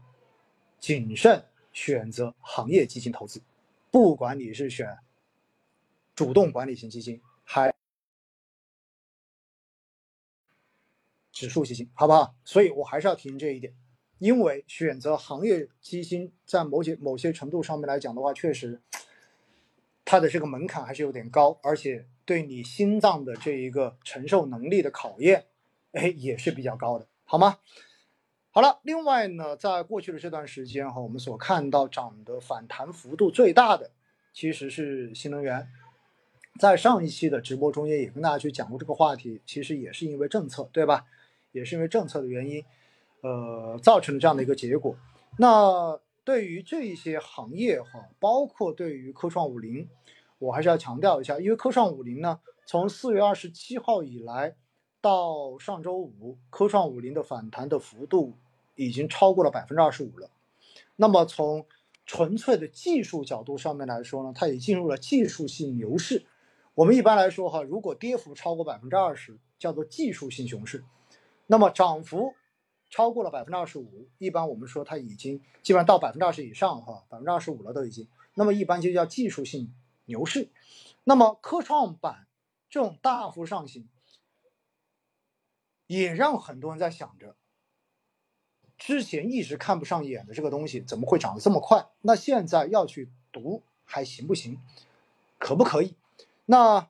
[0.77, 3.41] 谨慎选择行业基金投资，
[3.89, 4.97] 不管你是选。
[6.15, 7.73] 主动管理型基金还
[11.31, 12.35] 指数基金，好不好？
[12.43, 13.73] 所以我还是要提醒这一点，
[14.19, 18.79] 因为选择行业基金在某些某些程度上面来讲的话，确实
[20.05, 25.45] 它的这个门槛还是有点高，而且对你心脏的这一个承受能力的考验，
[25.93, 27.57] 哎，也是比较高的，好吗？
[28.51, 33.91] 好了，另外呢，在过去的这段时间哈，我们所看到涨的反弹幅度最大的
[34.33, 35.67] 其实是新能源。
[36.59, 41.05] 在上一期的直播中间也跟大家去讲过这个话题，其实也是因为政策，对吧？
[41.51, 42.65] 也是因为政策的原因，
[43.21, 44.95] 呃，造成了这样的一个结果。
[45.37, 49.87] 那对于这一些行业哈，包括对于科创五零，
[50.37, 54.55] 我还是要强调一下，因为科创五零呢，从四月二十七号以来
[55.01, 58.33] 到上周五，科创五零的反弹的幅度
[58.75, 60.29] 已经超过了百分之二十五了。
[60.95, 61.65] 那么从
[62.05, 66.25] 纯粹的技术角度上面来说呢，它也进入了技术性牛市。
[66.75, 70.79] 我们一般来说哈，如果跌幅超过百分之二十，叫做技术性熊市；
[71.47, 72.33] 那么涨幅
[72.89, 79.73] 超过了百分之二十五，一般我们说它已经基本上到百分之二十以上哈，百分之二十五了都已经，那么一般就叫技术性
[80.05, 80.49] 牛市。
[81.03, 82.27] 那么科创板
[82.69, 83.87] 这种大幅上行，
[85.87, 87.35] 也让很多人在想着，
[88.77, 91.87] 之前一直看不上眼的这个东西怎么会涨得这么快？
[92.01, 94.59] 那现在要去读还行不行？
[95.37, 95.95] 可不可以？
[96.45, 96.89] 那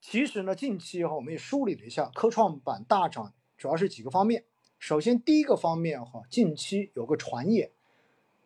[0.00, 4.44] 其实呢，近期哈，我们也梳理了一下科创板大涨，主要是几个方面。
[4.78, 7.70] 首先，第一个方面哈，近期有个传言，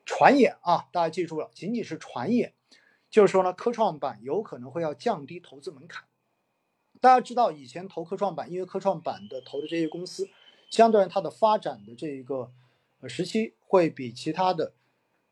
[0.05, 2.53] 传言啊，大家记住了，仅仅是传言，
[3.09, 6.05] 就是说呢，科创板有可能会要降低投资门槛。
[7.01, 10.29] 大家知道，以前投科创板，因为科创板的投的这些公司，
[10.69, 12.51] 相对于它的发展的这一个
[13.07, 14.75] 时期，会比其他的。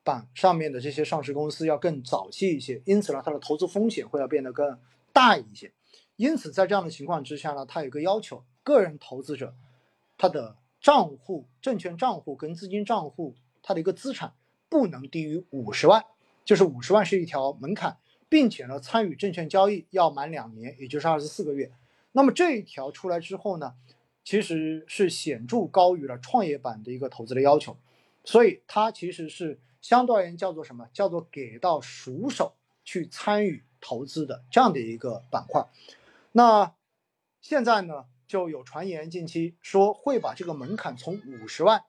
[0.05, 4.77] 板上面的这些上市公司要更早期一些，因此呢，它的投资风险会要变得更
[5.13, 5.73] 大一些。
[6.17, 9.55] 因此，在这样的情况之下呢，它有个要求，个人投资者
[10.23, 14.35] 他的账户、证券账户跟资金账户，它的一个资产
[14.69, 16.05] 不能低于五十万，
[16.45, 17.97] 就是五十万是一条门槛，
[18.29, 21.73] 并且呢，参与证券交易要满两年，也就是二十四个月。
[22.13, 23.75] 那么这一条出来之后呢，
[24.23, 27.77] 其实是显著高于了创业板的一个投资的要求，
[28.23, 29.59] 所以它其实是。
[29.81, 30.89] 相对而言叫做什么？
[30.93, 32.55] 叫做给到熟手
[32.85, 35.67] 去参与投资的这样的一个板块。
[36.31, 36.73] 那
[37.41, 41.85] 现在呢，就有传言近期说会把这个门槛从五十万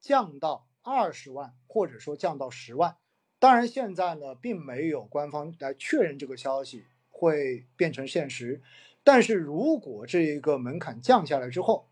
[0.00, 2.96] 降到二十万，或者说降到十万。
[3.38, 8.60] 当然，现在呢，并没有官方来确认这个消息会变成现实。
[9.04, 11.88] 但是如果这一个门槛降下来之后，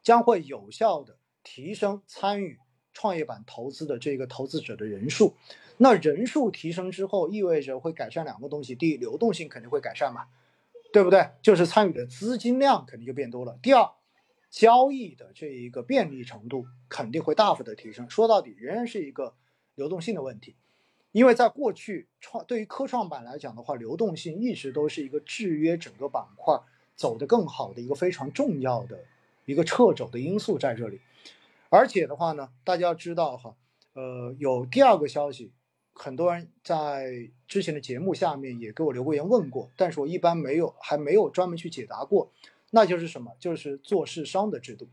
[0.00, 2.60] 将会有效的提升参与。
[2.92, 5.34] 创业板投资的这个投资者的人数，
[5.76, 8.76] 那人数提升之后，意味着会改善两个东西。
[8.76, 10.28] 第一，流动性肯定会改善嘛，
[10.96, 11.28] 对不对？
[11.42, 13.58] 就是参与的资金量肯定就变多了。
[13.60, 13.86] 第二，
[14.48, 18.08] 交易的这一个便利程度肯定会大幅的提升。
[18.08, 19.34] 说到底，仍然是一个
[19.74, 20.56] 流动性的问题，
[21.12, 26.58] 因为在过去创对于科创板来讲的话，流动性一直都是一个制约整个板块
[26.94, 29.04] 走得更好的一个非常重要的
[29.44, 31.02] 一个掣肘的因素在这里。
[31.68, 33.54] 而且的话呢，大家要知道哈，
[33.92, 35.52] 呃，有第二个消息，
[35.98, 42.30] 很多人在之前的节目下面也给我留过言问过，但是我一般没有还没有专门去解答过，
[42.70, 43.32] 那就是什么？
[43.40, 44.88] 就是做市商的制度。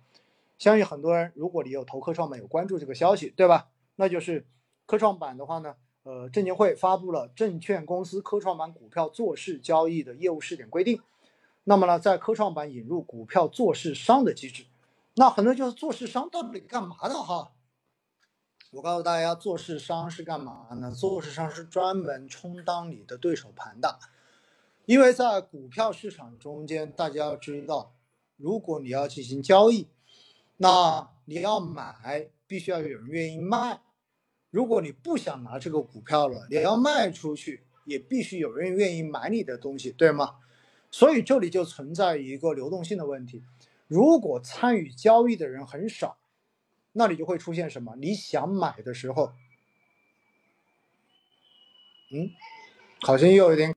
[0.57, 3.67] 相信很多人，如果你有投科创板有关注这个消息，对吧？
[3.97, 4.45] 那就是
[4.85, 10.97] 科创板的话呢，呃，证监会发布了《证券公司科创板股票做市交易的业务试点规定》，
[11.65, 14.63] 那么呢，在科创板引入股票做市商的机制。
[15.15, 17.51] 那很多就是做市商到底干嘛的哈？
[18.74, 20.89] 我告诉大家，做市商是干嘛呢？
[20.89, 23.99] 做市商是专门充当你的对手盘的，
[24.86, 27.93] 因为在股票市场中间，大家要知道，
[28.36, 29.88] 如果你要进行交易，
[30.57, 33.82] 那你要买，必须要有人愿意卖；
[34.49, 40.38] 如果你不想拿这个股票了，你要卖出去，也必须有人愿意买你的东西，对吗？
[40.89, 43.43] 所以这里就存在一个流动性的问题。
[43.88, 46.17] 如果参与交易的人很少，
[46.93, 47.95] 那里就会出现什么？
[47.97, 49.33] 你想买的时候，
[52.11, 52.31] 嗯，
[53.01, 53.75] 好像又有点，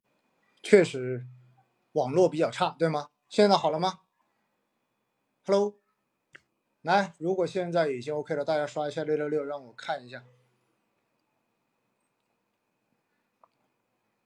[0.63, 1.27] 确实
[1.93, 3.09] 网络比较差，对吗？
[3.29, 4.01] 现在好了吗
[5.45, 5.77] ？Hello，
[6.83, 10.23] 来，如果现在已经 OK 了，大家刷一下六六六，让我看一下。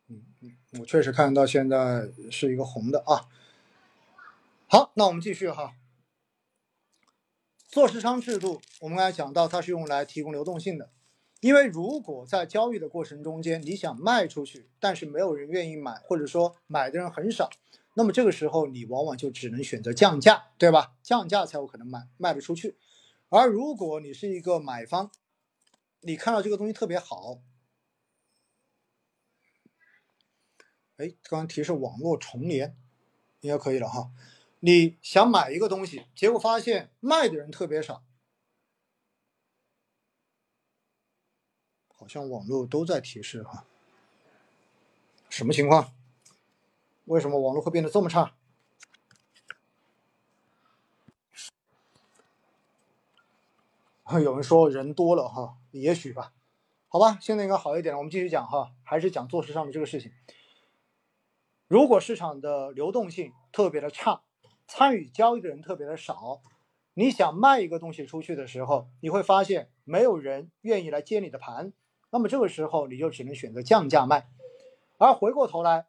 [0.08, 3.28] 嗯嗯，我确实看到现在是一个红的啊。
[4.66, 5.76] 好，那我们继续哈。
[7.70, 10.90] 做市商制度，我们刚才讲到，它是用来提供流动性的。
[11.38, 17.48] 因为如果在交易的过程中间，你想卖出去，但是没有人愿意买，或者说买的人很少，
[17.94, 20.96] 那么这个时候你往往就只能选择降价，对吧？
[21.00, 22.76] 降价才有可能卖卖得出去。
[23.28, 25.12] 而如果你是一个买方，
[26.00, 27.38] 你看到这个东西特别好，
[30.96, 32.76] 哎，刚刚提示网络重连，
[33.42, 34.10] 应该可以了哈。
[34.62, 38.04] 你想买一个东西，结果发现卖的人特别少，
[41.88, 43.64] 好像网络都在提示哈，
[45.30, 45.94] 什么情况？
[47.06, 48.36] 为什么网络会变得这么差？
[54.22, 56.34] 有人说人多了哈，也许吧，
[56.88, 57.98] 好吧，现在应该好一点了。
[57.98, 60.12] 我们继续讲哈，还是讲做市上的这个事情。
[61.66, 64.22] 如果市场的流动性特别的差。
[64.72, 66.42] 参与交易的人特别的少，
[66.94, 71.72] 你想卖一个东西出去的时候，你会发现没有人愿意来接你的盘，
[72.10, 74.28] 那么这个时候你就只能选择降价卖。
[74.96, 75.88] 而回过头来，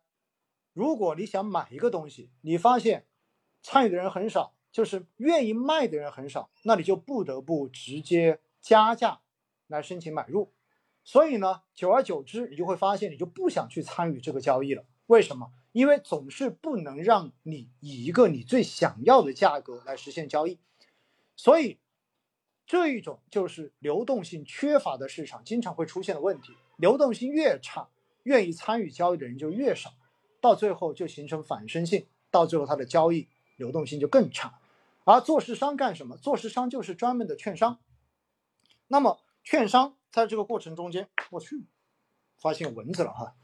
[0.73, 3.05] 如果你想买一个东西，你发现
[3.61, 9.21] 参与的人很少，就是愿意卖的人很少，那你就不得不直接加价
[9.67, 10.51] 来申请买入。
[11.03, 14.83] 所以呢，久而久之，你就会发现你就不想去参与这个交易了。
[15.05, 15.51] 为什么？
[15.73, 20.59] 因为总是不能让你以一个你最想要的价格来实现交易，
[21.37, 21.79] 所以
[22.67, 26.53] 这一种就是流动性缺乏的市场经常会出现的问题。
[26.75, 27.87] 流动性越差，
[28.23, 29.93] 愿意参与交易的人就越少，
[30.41, 34.59] 到最后就形成反身性，到最后它的交易流动性就更差。
[35.05, 36.17] 而做市商干什么？
[36.17, 37.79] 做市商就是专门的券商。
[38.87, 41.65] 那么券商在这个过程中间，我去，
[42.37, 43.35] 发现蚊子了哈，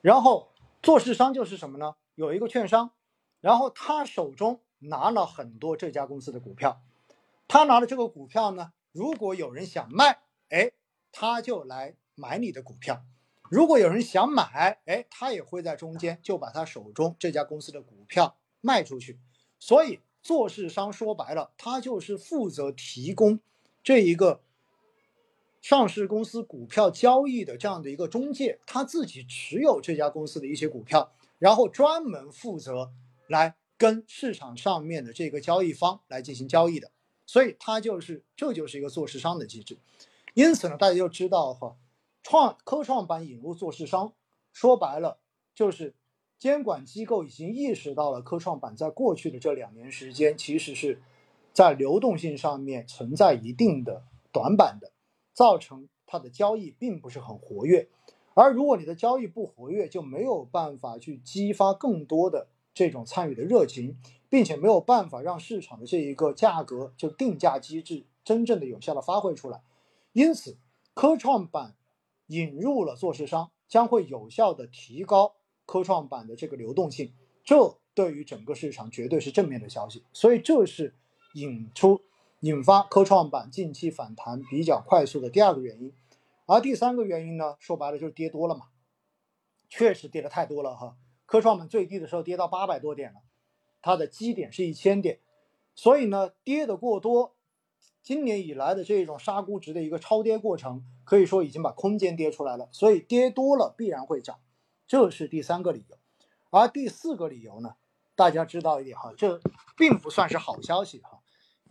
[0.00, 0.52] 然后。
[0.82, 1.96] 做市商就是什么呢？
[2.14, 2.92] 有一个券商，
[3.40, 6.80] 然后他手中拿了很多这家公司的股票，
[7.48, 10.72] 他拿了这个股票呢，如果有人想卖，哎，
[11.10, 13.02] 他就来买你的股票；
[13.50, 19.18] 如果有人想买，哎，他也会在中间就把他手中这家公司的股票卖出去。
[19.58, 23.40] 所以做市商说白了，他就是负责提供
[23.82, 24.40] 这一个。
[25.68, 31.10] 上市公司股票交易的这样的一个中介，他自己持有这家公司的一些股票，
[31.40, 32.92] 然后专门负责
[33.26, 36.92] 来跟市场上面的这个交易方来进行交易的，
[37.26, 39.76] 所以他就是这就是一个做市商的机制。
[40.34, 41.74] 因此呢，大家就知道哈，
[42.22, 44.12] 创科创板引入做市商，
[44.52, 45.18] 说白了
[45.52, 45.96] 就是
[46.38, 51.02] 监管机构已经意识到了科创板在过去的这两年时间，其实是
[51.52, 54.92] 在流动性上面存在一定的短板的。
[55.36, 57.90] 造成它的交易并不是很活跃，
[58.32, 63.98] 而如果你的交易不活跃，就没有办法去激发更多的这种参与的热情，
[64.30, 69.60] 并且没有办法让市场的这一个价格就定价机制真正的有效的发挥出来。
[70.14, 70.56] 因此，
[70.94, 71.76] 科创板
[72.28, 75.34] 引入了做市商，将会有效的提高
[75.66, 77.12] 科创板的这个流动性，
[77.44, 80.02] 这对于整个市场绝对是正面的消息。
[80.14, 80.94] 所以，这是
[81.34, 82.00] 引出。
[82.40, 85.92] 引发科创板近期反弹比较快速的第二个原因，
[86.44, 88.66] 而第三个原因呢，说白了就是跌多了嘛，
[89.68, 90.96] 确实跌的太多了哈。
[91.24, 93.20] 科创板最低的时候跌到八百多点了，
[93.82, 95.18] 它的基点是一千点，
[95.74, 97.34] 所以呢，跌的过多，
[98.02, 104.38] 今年以来的这种杀估值的一个超跌过程，可以说已经把空间跌出来了，所以跌多了必然会涨，
[104.86, 105.96] 这是第三个理由。
[106.50, 107.74] 而第四个理由呢，
[108.14, 109.40] 大家知道一点哈，这
[109.76, 111.15] 并不算是好消息哈，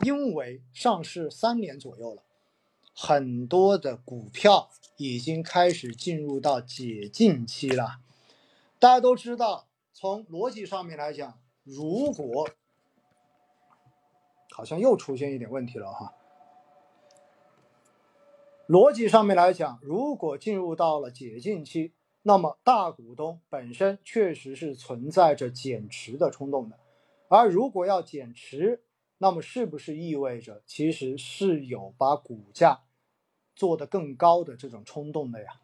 [0.02, 2.24] 因为上市三年左右了，
[2.94, 8.00] 很多的股票已经开始进入到解禁期了。
[8.78, 12.50] 大家都知道，从逻辑上面来讲，如果
[14.52, 16.14] 好像又出现一点问题了哈。
[18.68, 21.94] 逻辑上面来讲，如果进入到了解禁期，
[22.24, 26.80] 那么大股东本身确实是存在着减持的冲动的。
[27.28, 28.82] 而如果要减持，
[29.18, 32.82] 那么是不是意味着其实是有把股价
[33.56, 35.62] 做得更高的这种冲动的呀？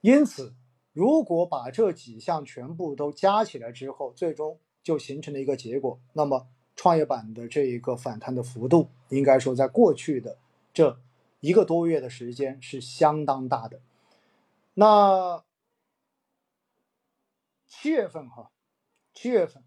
[0.00, 0.54] 因此，
[0.92, 10.38] 如果把这几项全部都加起来之后，最终就形成了一个结果，那么创业板的这一个反弹的幅度，应该说在过去的
[10.72, 10.98] 这。
[11.40, 13.82] 一个多月的时间是相当大的。
[14.72, 15.44] 那
[17.66, 18.50] 七月份哈，
[19.12, 19.62] 七月份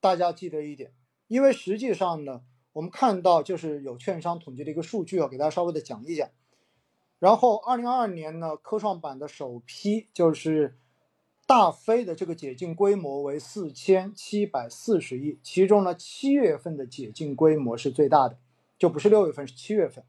[0.00, 0.92] 大家记得一点，
[1.26, 2.42] 因为实际上呢，
[2.72, 6.28] 我们看到就是有券商统计的一个数据啊，给大家稍微的讲一讲。
[7.18, 10.78] 然后二零二二年呢，科创板的首批就是
[11.46, 18.38] 大飞的这个解禁规模为四千七百四十亿，其中呢七月份的解禁规模是最大的。
[18.78, 20.04] 就不是六月份，是七月份，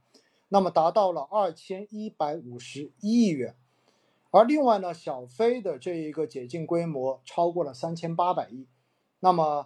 [0.50, 3.56] 那么达到了二千一百五十一亿元，
[4.30, 8.68] 而另外呢，小飞的这一个解禁规模超过了三千八百亿，
[9.22, 9.66] 那么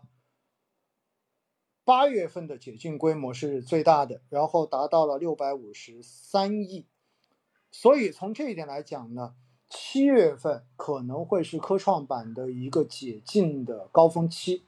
[1.85, 6.85] 八月份的解禁规模是最大的，然后达到了六百五十三亿，
[7.71, 9.35] 所以从这一点来讲呢，
[9.69, 14.63] 七月份可能会是科创板的一个解禁的高峰期。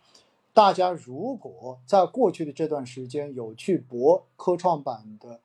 [0.54, 5.42] 大家如果在过去的这段时间有去博科创板的，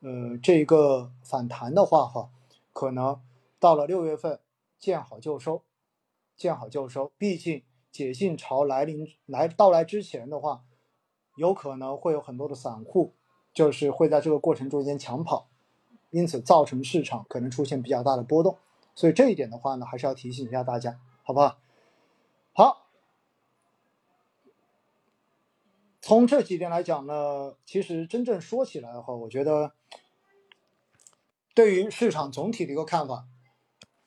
[0.00, 2.30] 呃，这个反弹的话，哈，
[2.72, 3.20] 可能
[3.58, 4.40] 到了六月份
[4.78, 5.62] 见好就收，
[6.36, 7.12] 见好就收。
[7.16, 10.64] 毕竟解禁潮来临来到来之前的话，
[11.36, 13.12] 有可能会有很多的散户，
[13.52, 15.48] 就是会在这个过程中间抢跑，
[16.10, 18.58] 因此造成市场可能出现比较大的波动。
[18.94, 21.58] 所以这一点的话呢，还是要提醒一下大家，好不好？
[22.52, 22.86] 好。
[26.00, 29.72] 从这几点来讲呢，其实真正说起来的话，我觉得
[31.52, 33.26] 对于市场总体的一个看法，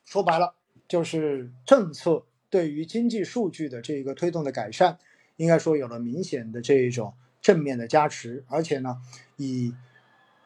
[0.06, 0.56] 说白了
[0.88, 4.98] 就是政策对于经济数据的这个推动的改善，
[5.40, 9.02] 应该说有了明显的这一种正面的加持，而且呢，
[9.38, 9.74] 以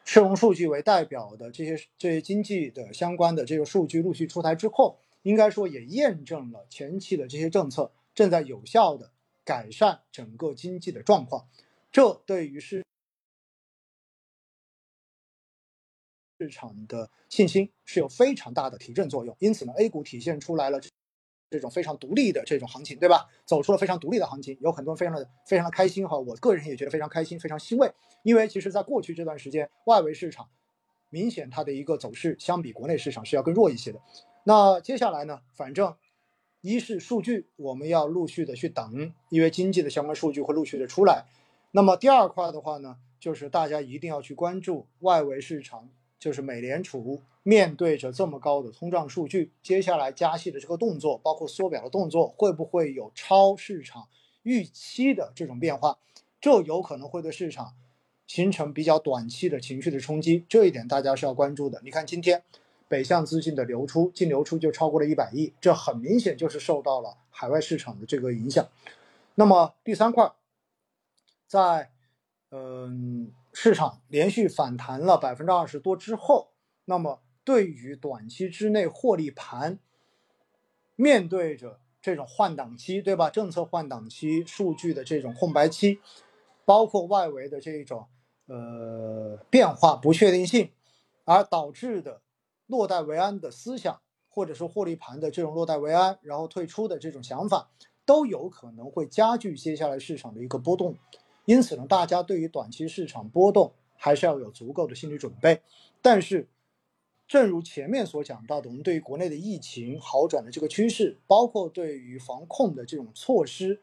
[0.06, 9.12] 社融数据为代表的这些这些经济的相关的这个数据陆续出台之后，应该说也验证了前期的这些政策正在有效的。
[9.46, 11.50] 改善整个经济的状况，
[11.92, 12.86] 这对于市
[16.40, 19.36] 市场的信心是有非常大的提振作用。
[19.40, 20.80] 因此呢，A 股体现出来了
[21.54, 23.28] 这种非常独立的这种行情，对吧？
[23.46, 26.18] 走出了非常独立的行情，有很多人非常的非常的开心哈。
[26.18, 27.92] 我个人也觉得非常开心，非常欣慰，
[28.24, 30.50] 因为其实在过去这段时间，外围市场
[31.12, 34.02] 明显它的一个走势相比国内市场是要更弱一些的。
[34.44, 35.96] 那接下来呢，反正。
[36.66, 41.26] 一是数据，我们要陆续的去等，因为经济的相关数据会陆续的出来。
[41.72, 45.90] 那么第二块的话呢，就是大家一定要去关注外围市场，
[46.24, 54.08] 就是美联储面对着这么高的通胀数据，接下来加息的这个动作，包括缩表的动作，会不会有超市场
[54.44, 55.98] 预期的这种变化？
[56.40, 57.74] 这有可能会对市场
[58.26, 61.82] 形成比较短期的情绪的冲击，这一点大家是要关注的。
[61.84, 62.42] 你看今天。
[62.90, 68.70] 北向资金的流出，净流出就超过了一百亿，这很明显就是受到了海外市场的这个影响。
[69.34, 70.32] 那么第三块，
[71.48, 71.90] 在
[72.52, 76.52] 嗯市场连续反弹了百分之二十多之后，
[76.86, 79.80] 那么对于短期之内获利盘，
[80.96, 83.30] 面对着这种换挡期，对吧？
[83.30, 86.00] 政策换挡期、数据的这种空白期，
[86.66, 88.08] 包括外围的这种
[88.48, 90.72] 呃变化不确定性，
[91.26, 92.22] 而导致的。
[92.66, 94.00] 落袋为安的思想，
[94.30, 97.70] 或者说获利盘的这种落袋为安，然后退出的这种想法，
[98.06, 100.96] 都有可能会加剧接下来市场的一个波动。
[101.46, 105.62] 因此呢，大家对于短期市场波动还是要有足够的心理准备。
[106.02, 106.48] 但是，
[107.28, 113.82] 正如前面所讲到的，我们对于国内的疫情好转的这个趋势，包括对于防控的这种措施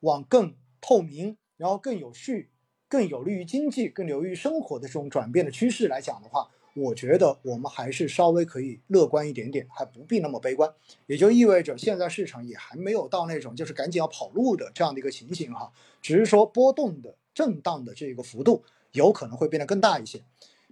[0.00, 2.50] 往更透明、然后更有序、
[2.88, 10.72] 更有利于经济、更有利于生活的这种转变的趋势来讲的话，我觉得我们还是稍微可以乐观一点点，还不必那么悲观。
[11.06, 20.22] 也就意味着现在市场也还没有到那种就是赶紧要跑路的这样的一个情形哈，只是说波动的震荡的这个幅度有可能会变得更大一些。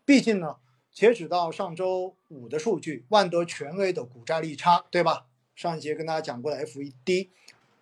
[0.05, 0.57] 毕竟呢，
[0.93, 5.27] 截止到上周五的数据，万德全 A 的股债利差，对吧？
[5.55, 7.29] 上一节跟大家讲过的 FED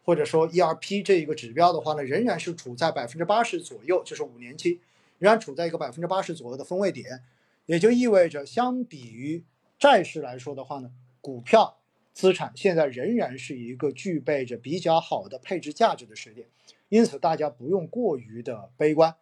[0.04, 4.80] 或者说 ERP 这一个指标的话呢，仍然是处在百分之八十左右，就是五年期
[5.18, 7.22] 仍然处在一个百分之八十左右的分位点，
[7.66, 9.44] 也就意味着相比于
[9.78, 10.90] 债市来说的话呢，
[11.20, 11.78] 股票
[12.12, 16.46] 资产现在仍然是一个具备着比较好的配置价值的时点，
[16.94, 19.16] 因此大家不用过于的悲观。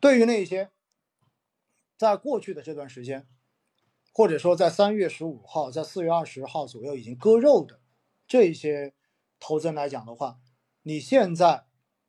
[0.00, 0.70] 对于那些
[1.98, 3.26] 在过去的这段时间，
[4.14, 7.80] 或者说在三月十五号、在四月二十号左右已经割肉的
[8.26, 8.94] 这些
[9.38, 10.38] 投资人来讲的话，
[10.84, 11.66] 你现在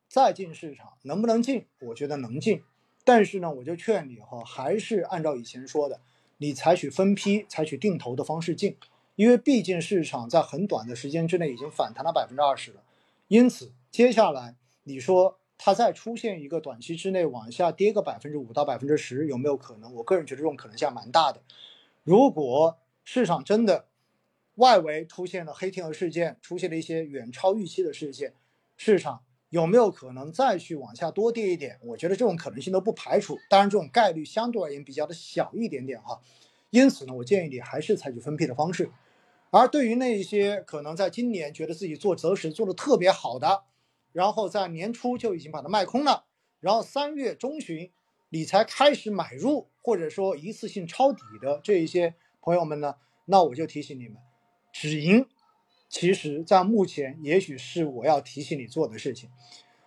[0.08, 1.66] 再进市场能不能进？
[1.80, 2.62] 我觉得能进，
[3.04, 6.00] 但是呢，我就劝你哈，还是按照以前说的，
[6.38, 8.78] 你采取分批、采取定投的方式进，
[9.20, 12.82] 因为毕竟市场在很短的时间之内已经反弹了百分之二十了，
[13.28, 15.36] 因此接下来你说。
[15.62, 19.94] 它再出现一个短期之内往下跌个百分之五到百分之十，有没有可能？
[19.96, 21.42] 我个人觉得这种可能性蛮大的。
[22.02, 23.84] 如果市场真的
[24.54, 28.32] 外围出现了黑天鹅事件，出现了一些远超预期的事件，
[28.78, 31.78] 市场有没有可能再去往下多跌一点？
[31.82, 36.18] 我觉得这种可能性都不排除，当然这种概率相对而言比较的小一点点哈。
[36.70, 38.90] 因此呢，我建议你还是采取分批的方式。
[39.50, 43.64] 而对于那一些可能在今年觉得自己做择时做的特别好的，
[44.12, 46.24] 然后在年初就已经把它卖空了，
[46.60, 47.90] 然后三月中旬
[48.28, 52.94] 你才开始买入，或者说一次性抄底的这一些朋友们呢，
[53.24, 54.18] 那我就提醒你们，
[54.72, 55.26] 止盈，
[55.88, 59.28] 其实在目前也许是我要提醒你做的事情，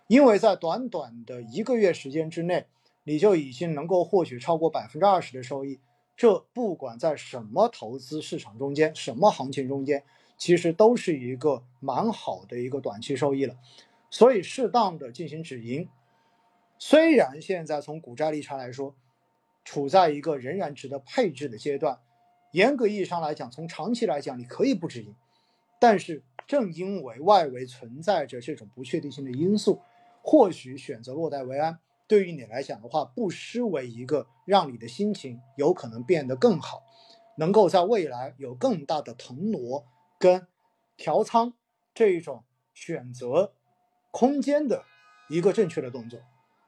[0.08, 2.68] 因为在短短的一个月时间之内，
[3.06, 5.80] 你就已经能够获取超过百分之二十的收益，
[6.24, 10.06] 这不管在什么投资市场中间，什么行情中间，
[10.38, 13.58] 其实都是一个蛮好的一个短期收益了。
[14.10, 15.90] 所以，适当的进行止盈，
[16.80, 18.96] 虽然现在从股债利差来说，
[19.66, 22.00] 处在一个仍然值得配置的阶段，
[22.54, 25.14] 严格意义上来讲，从长期来讲，你可以不止盈。
[25.78, 29.82] 但是，正因为外围存在着这种不确定性的因素，
[30.22, 36.84] 或许选择落袋为安，对于你来讲的话，不失为一个让你的心情有可能变得更好，
[37.38, 39.86] 能够在未来有更大的腾挪
[40.20, 40.48] 跟
[40.98, 41.54] 调仓
[41.94, 42.44] 这一种
[42.74, 43.54] 选择。
[44.12, 44.86] 空间的
[45.28, 46.20] 一个正确的动作，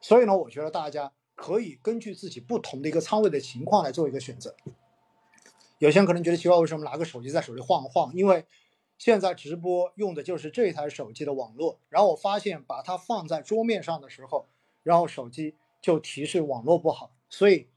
[0.01, 4.55] 所以呢，我觉得大家可以根据自己不同的一个仓位的情况来做一个选择。
[5.77, 8.11] 有些人可能觉得奇怪，为什么拿个手机在手里晃晃？
[8.15, 8.47] 因为
[8.97, 14.47] 现在直播用的就是这台手机的网络，然后我发现把它放在桌面上的时候，
[14.85, 17.67] 然后手机就提示网络不好，所以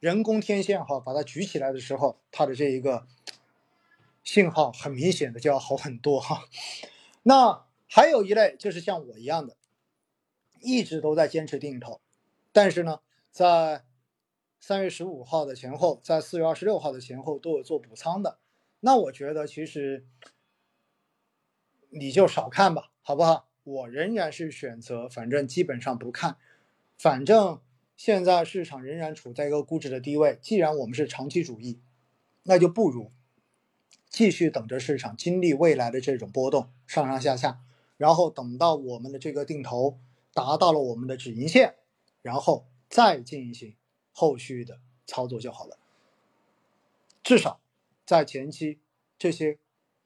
[0.00, 3.06] 人工天线哈，把它举起来的时候，它的这一个
[4.22, 6.44] 信号很明显的就要好很多哈。
[7.22, 7.64] 那。
[7.88, 9.56] 还有一类就是像我一样的，
[10.60, 12.00] 一直都在坚持定投，
[12.50, 13.00] 但是呢，
[13.30, 13.84] 在
[14.58, 18.40] 三月十五号的前后，在四月二十六号的前后都有做补仓的。
[18.80, 20.04] 那我觉得其实
[21.90, 23.48] 你就少看吧，好不好？
[23.62, 26.36] 我仍然是选择，反正基本上不看，
[26.98, 27.60] 反正
[27.96, 30.38] 现在市场仍然处在一个估值的低位。
[30.40, 31.80] 既然我们是长期主义，
[32.44, 33.12] 那就不如
[34.08, 37.60] 继续等着市场经历未来的这种波动，上上下下。
[37.96, 39.98] 然后等到我们的这个定投
[40.34, 41.76] 达到了我们的止盈线，
[42.20, 43.74] 然后再进行
[44.12, 45.78] 后续的操作就好了。
[47.22, 47.60] 至少
[48.04, 48.78] 在前期
[49.18, 49.58] 这些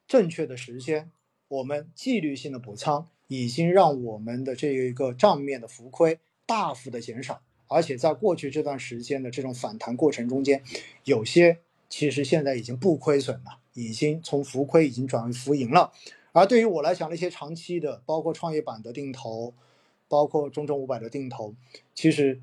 [0.07, 1.11] 正确的时间，
[1.49, 10.63] 我们纪律性的补仓已经让我们的这一个账面的浮亏大幅的减少，而且在过去这段时间的这种反弹过程中间，
[11.05, 15.91] 有些其实现在已经不亏损了，已经从浮亏已经转为浮盈了。
[16.33, 19.53] 而对于我来讲，那些长期的，包括创业板的定投，
[20.07, 21.53] 包括中证五百的定投，
[21.93, 22.41] 其实，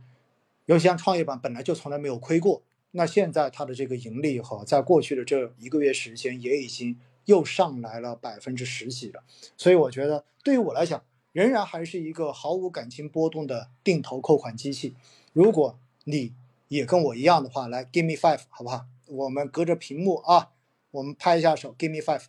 [0.67, 9.23] 尤其像创业板本来就从来没有亏过，那现在它的这个盈利哈，在过去的这一个月时间也已经又上来了百分之十几了。
[9.57, 11.03] 所以我觉得，对于我来讲，
[11.33, 14.97] 仍然还是一个毫无感情波动的定投扣款机器。
[15.33, 16.35] 如果你
[16.69, 18.87] 也跟我一样的话，来 give me five 好不好？
[19.07, 20.53] 我们隔着屏幕啊，
[20.91, 22.25] 我们拍一下手，give me five。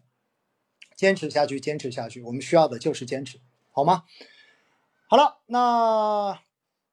[0.95, 3.39] 坚持下去，坚持下去，我们需要的就是坚持，
[3.71, 4.03] 好吗？
[5.07, 6.39] 好了，那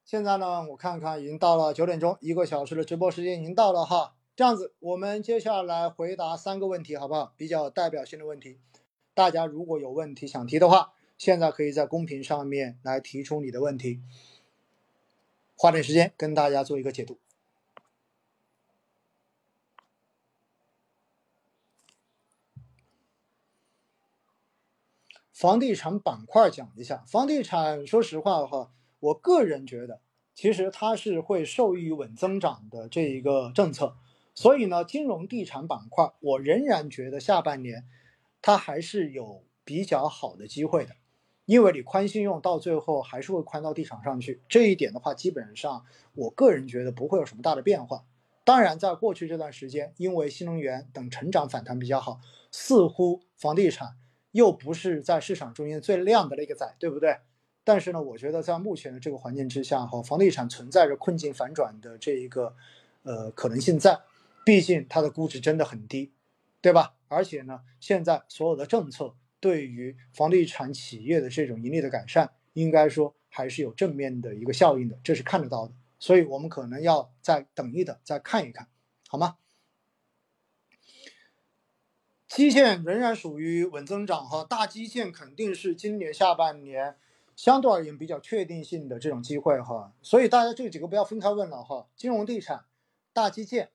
[0.04, 4.14] 现在呢，我看看已经到了九点钟，一个小时的直播时间已经到了哈。
[4.36, 7.34] 这样子，我们接下来回答三个问题，好不好？
[7.36, 8.60] 比较代表性的问题，
[9.12, 14.02] 大家如果有问题想提的话，现在可以在公屏上面来提出你的问题，
[15.56, 17.18] 花点时间跟大家做一个解读。
[25.32, 27.04] 房地产板块讲一下。
[27.06, 30.00] 房地产，说实话哈，我个人觉得，
[30.34, 33.98] 其实它是会受益于稳增长的这一个政策。
[34.34, 37.86] 所以呢，金融地产板块，我仍然觉得下半年
[38.40, 40.96] 它还是有比较好的机会的。
[41.46, 45.84] 因为你宽信用到最后还是会宽到地产上去，这一点的话，基本上
[46.14, 48.04] 我个人觉得不会有什么大的变化。
[48.44, 52.20] 当然，在过去这段时间，因为新能源等成长反弹比较好，
[52.50, 53.96] 似乎房地产
[54.32, 57.18] 又不是在市场中间最亮的那个仔，对不对？
[57.64, 62.54] 但是呢，我觉得在目前的这个环境之下，哈，房地产存在着困境反转的这一个
[63.02, 63.98] 呃可能性在，
[64.44, 66.12] 毕竟它的估值真的很低，
[66.60, 66.94] 对吧？
[67.08, 75.74] 而且呢，现在所有的政策对于房地产企业的这种盈利的改善，应该说还是有正面的一个效应的，这是看得到的。
[75.98, 78.68] 所以我们可能要再等一等，再看一看，
[79.08, 79.36] 好吗？
[82.28, 86.96] 基建仍然属于稳增长哈，大基建肯定是今年下半年
[87.34, 89.94] 相对而言比较确定性的这种机会哈。
[90.02, 92.64] 所以大家这几个不要分开问了哈，金融地产、
[93.12, 93.70] 大基建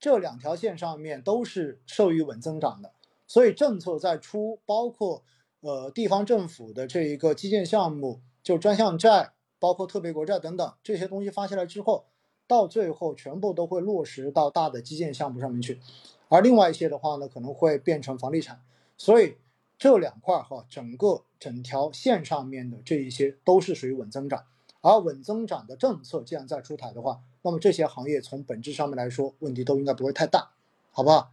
[0.00, 2.93] 这两条线上面都是受益稳增长的。
[3.26, 5.22] 所以政策在出，包括
[5.60, 9.30] 呃地方政府的这一个基建项目，就专项债。
[9.60, 12.04] 包括特别国债等等这些东西发下来之后，
[12.46, 15.80] 到最后全部都会落实到大的基建项目上面去，
[16.28, 18.60] 而另外一些的话呢，可能会变成房地产。
[18.98, 19.38] 所以
[19.78, 24.44] 这两块哈，整个整条线上面的这一些都是属于稳增长。
[24.82, 30.50] 而稳增长的政策既然在出台的话，那么这些行业从本质上面来说，问题都应该不会太大，
[30.90, 31.30] 好不好？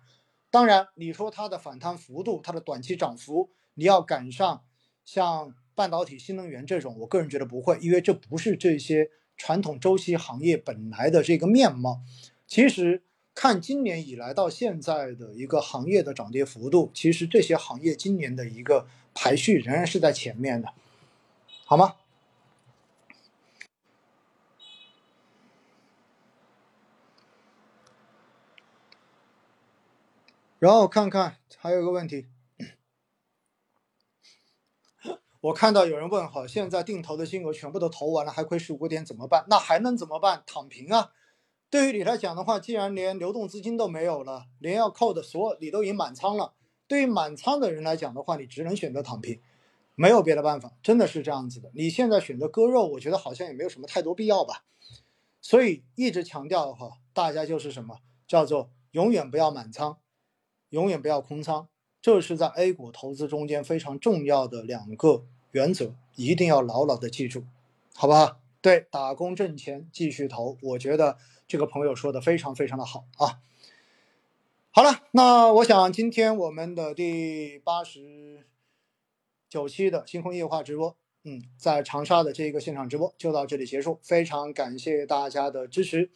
[0.51, 4.63] 当然，你说它的反弹幅度，它的短期涨幅，你要赶上
[5.03, 5.55] 像。
[5.73, 12.01] 半导体、新能源这种，我个人觉得不会，因为这不是这些传统周期行业本来的这个面貌。
[12.45, 13.01] 其实
[13.33, 18.85] 看今年以来到现在的一个行业的涨跌幅度，其实这些行业今年的一个
[19.15, 20.73] 排序仍然是在前面的，
[21.65, 21.95] 好吗？
[30.61, 32.27] 然后看看还有一个问题。
[35.39, 39.43] 我看到有人问哈，现在定投的金额全部都投完了，还亏十五点怎么办？
[39.49, 40.43] 那还能怎么办？
[40.45, 41.13] 躺平啊！
[41.71, 46.53] 对于你来讲的话，既然连流动资金都没有了，连要扣的所有你都已经满仓了，
[46.87, 49.41] 对于满仓的人来讲的话，你只能选择躺平，
[49.95, 51.71] 没有别的办法，真的是这样子的。
[51.73, 54.63] 你现在选择割肉，我觉得好像也没有什么太多必要吧。
[55.41, 57.97] 所以一直强调哈，大家就是什么
[58.27, 59.97] 叫做永远不要满仓，
[60.71, 61.69] 永远不要空仓。
[62.01, 67.43] 这是在 A 股投资中间非常重要的两个原则，一定要牢牢的记住，
[67.93, 68.39] 好不好？
[68.59, 71.17] 对，打工挣钱继续投，我觉得
[71.47, 73.39] 这个朋友说的非常非常的好啊。
[74.71, 78.45] 好了，那我想今天我们的第八十
[79.49, 86.09] 九期的星空夜话直播，嗯，在长沙的这个现场直播就到这里结束，非常感谢大家的支持。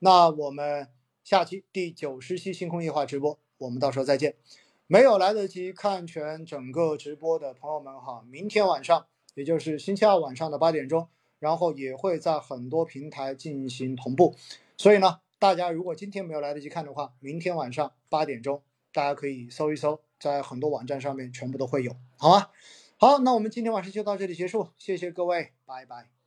[0.00, 0.88] 那我们
[1.22, 4.34] 下期第九十期星空夜话直播，我们到时候再见。
[4.86, 11.08] 没有来得及看全整个直播的朋友们哈，明天晚上，也就是星期二晚上的八点钟，
[11.38, 14.34] 然后也会在很多平台进行同步。
[14.76, 22.48] 所以呢，大家如果今天没有来得及看的话，明天晚上八点钟，大家可以搜一搜，在很多网站上面全部都会有，好吗？
[22.96, 26.19] 好，那我们今天晚上就到这里结束，谢谢各位，拜拜。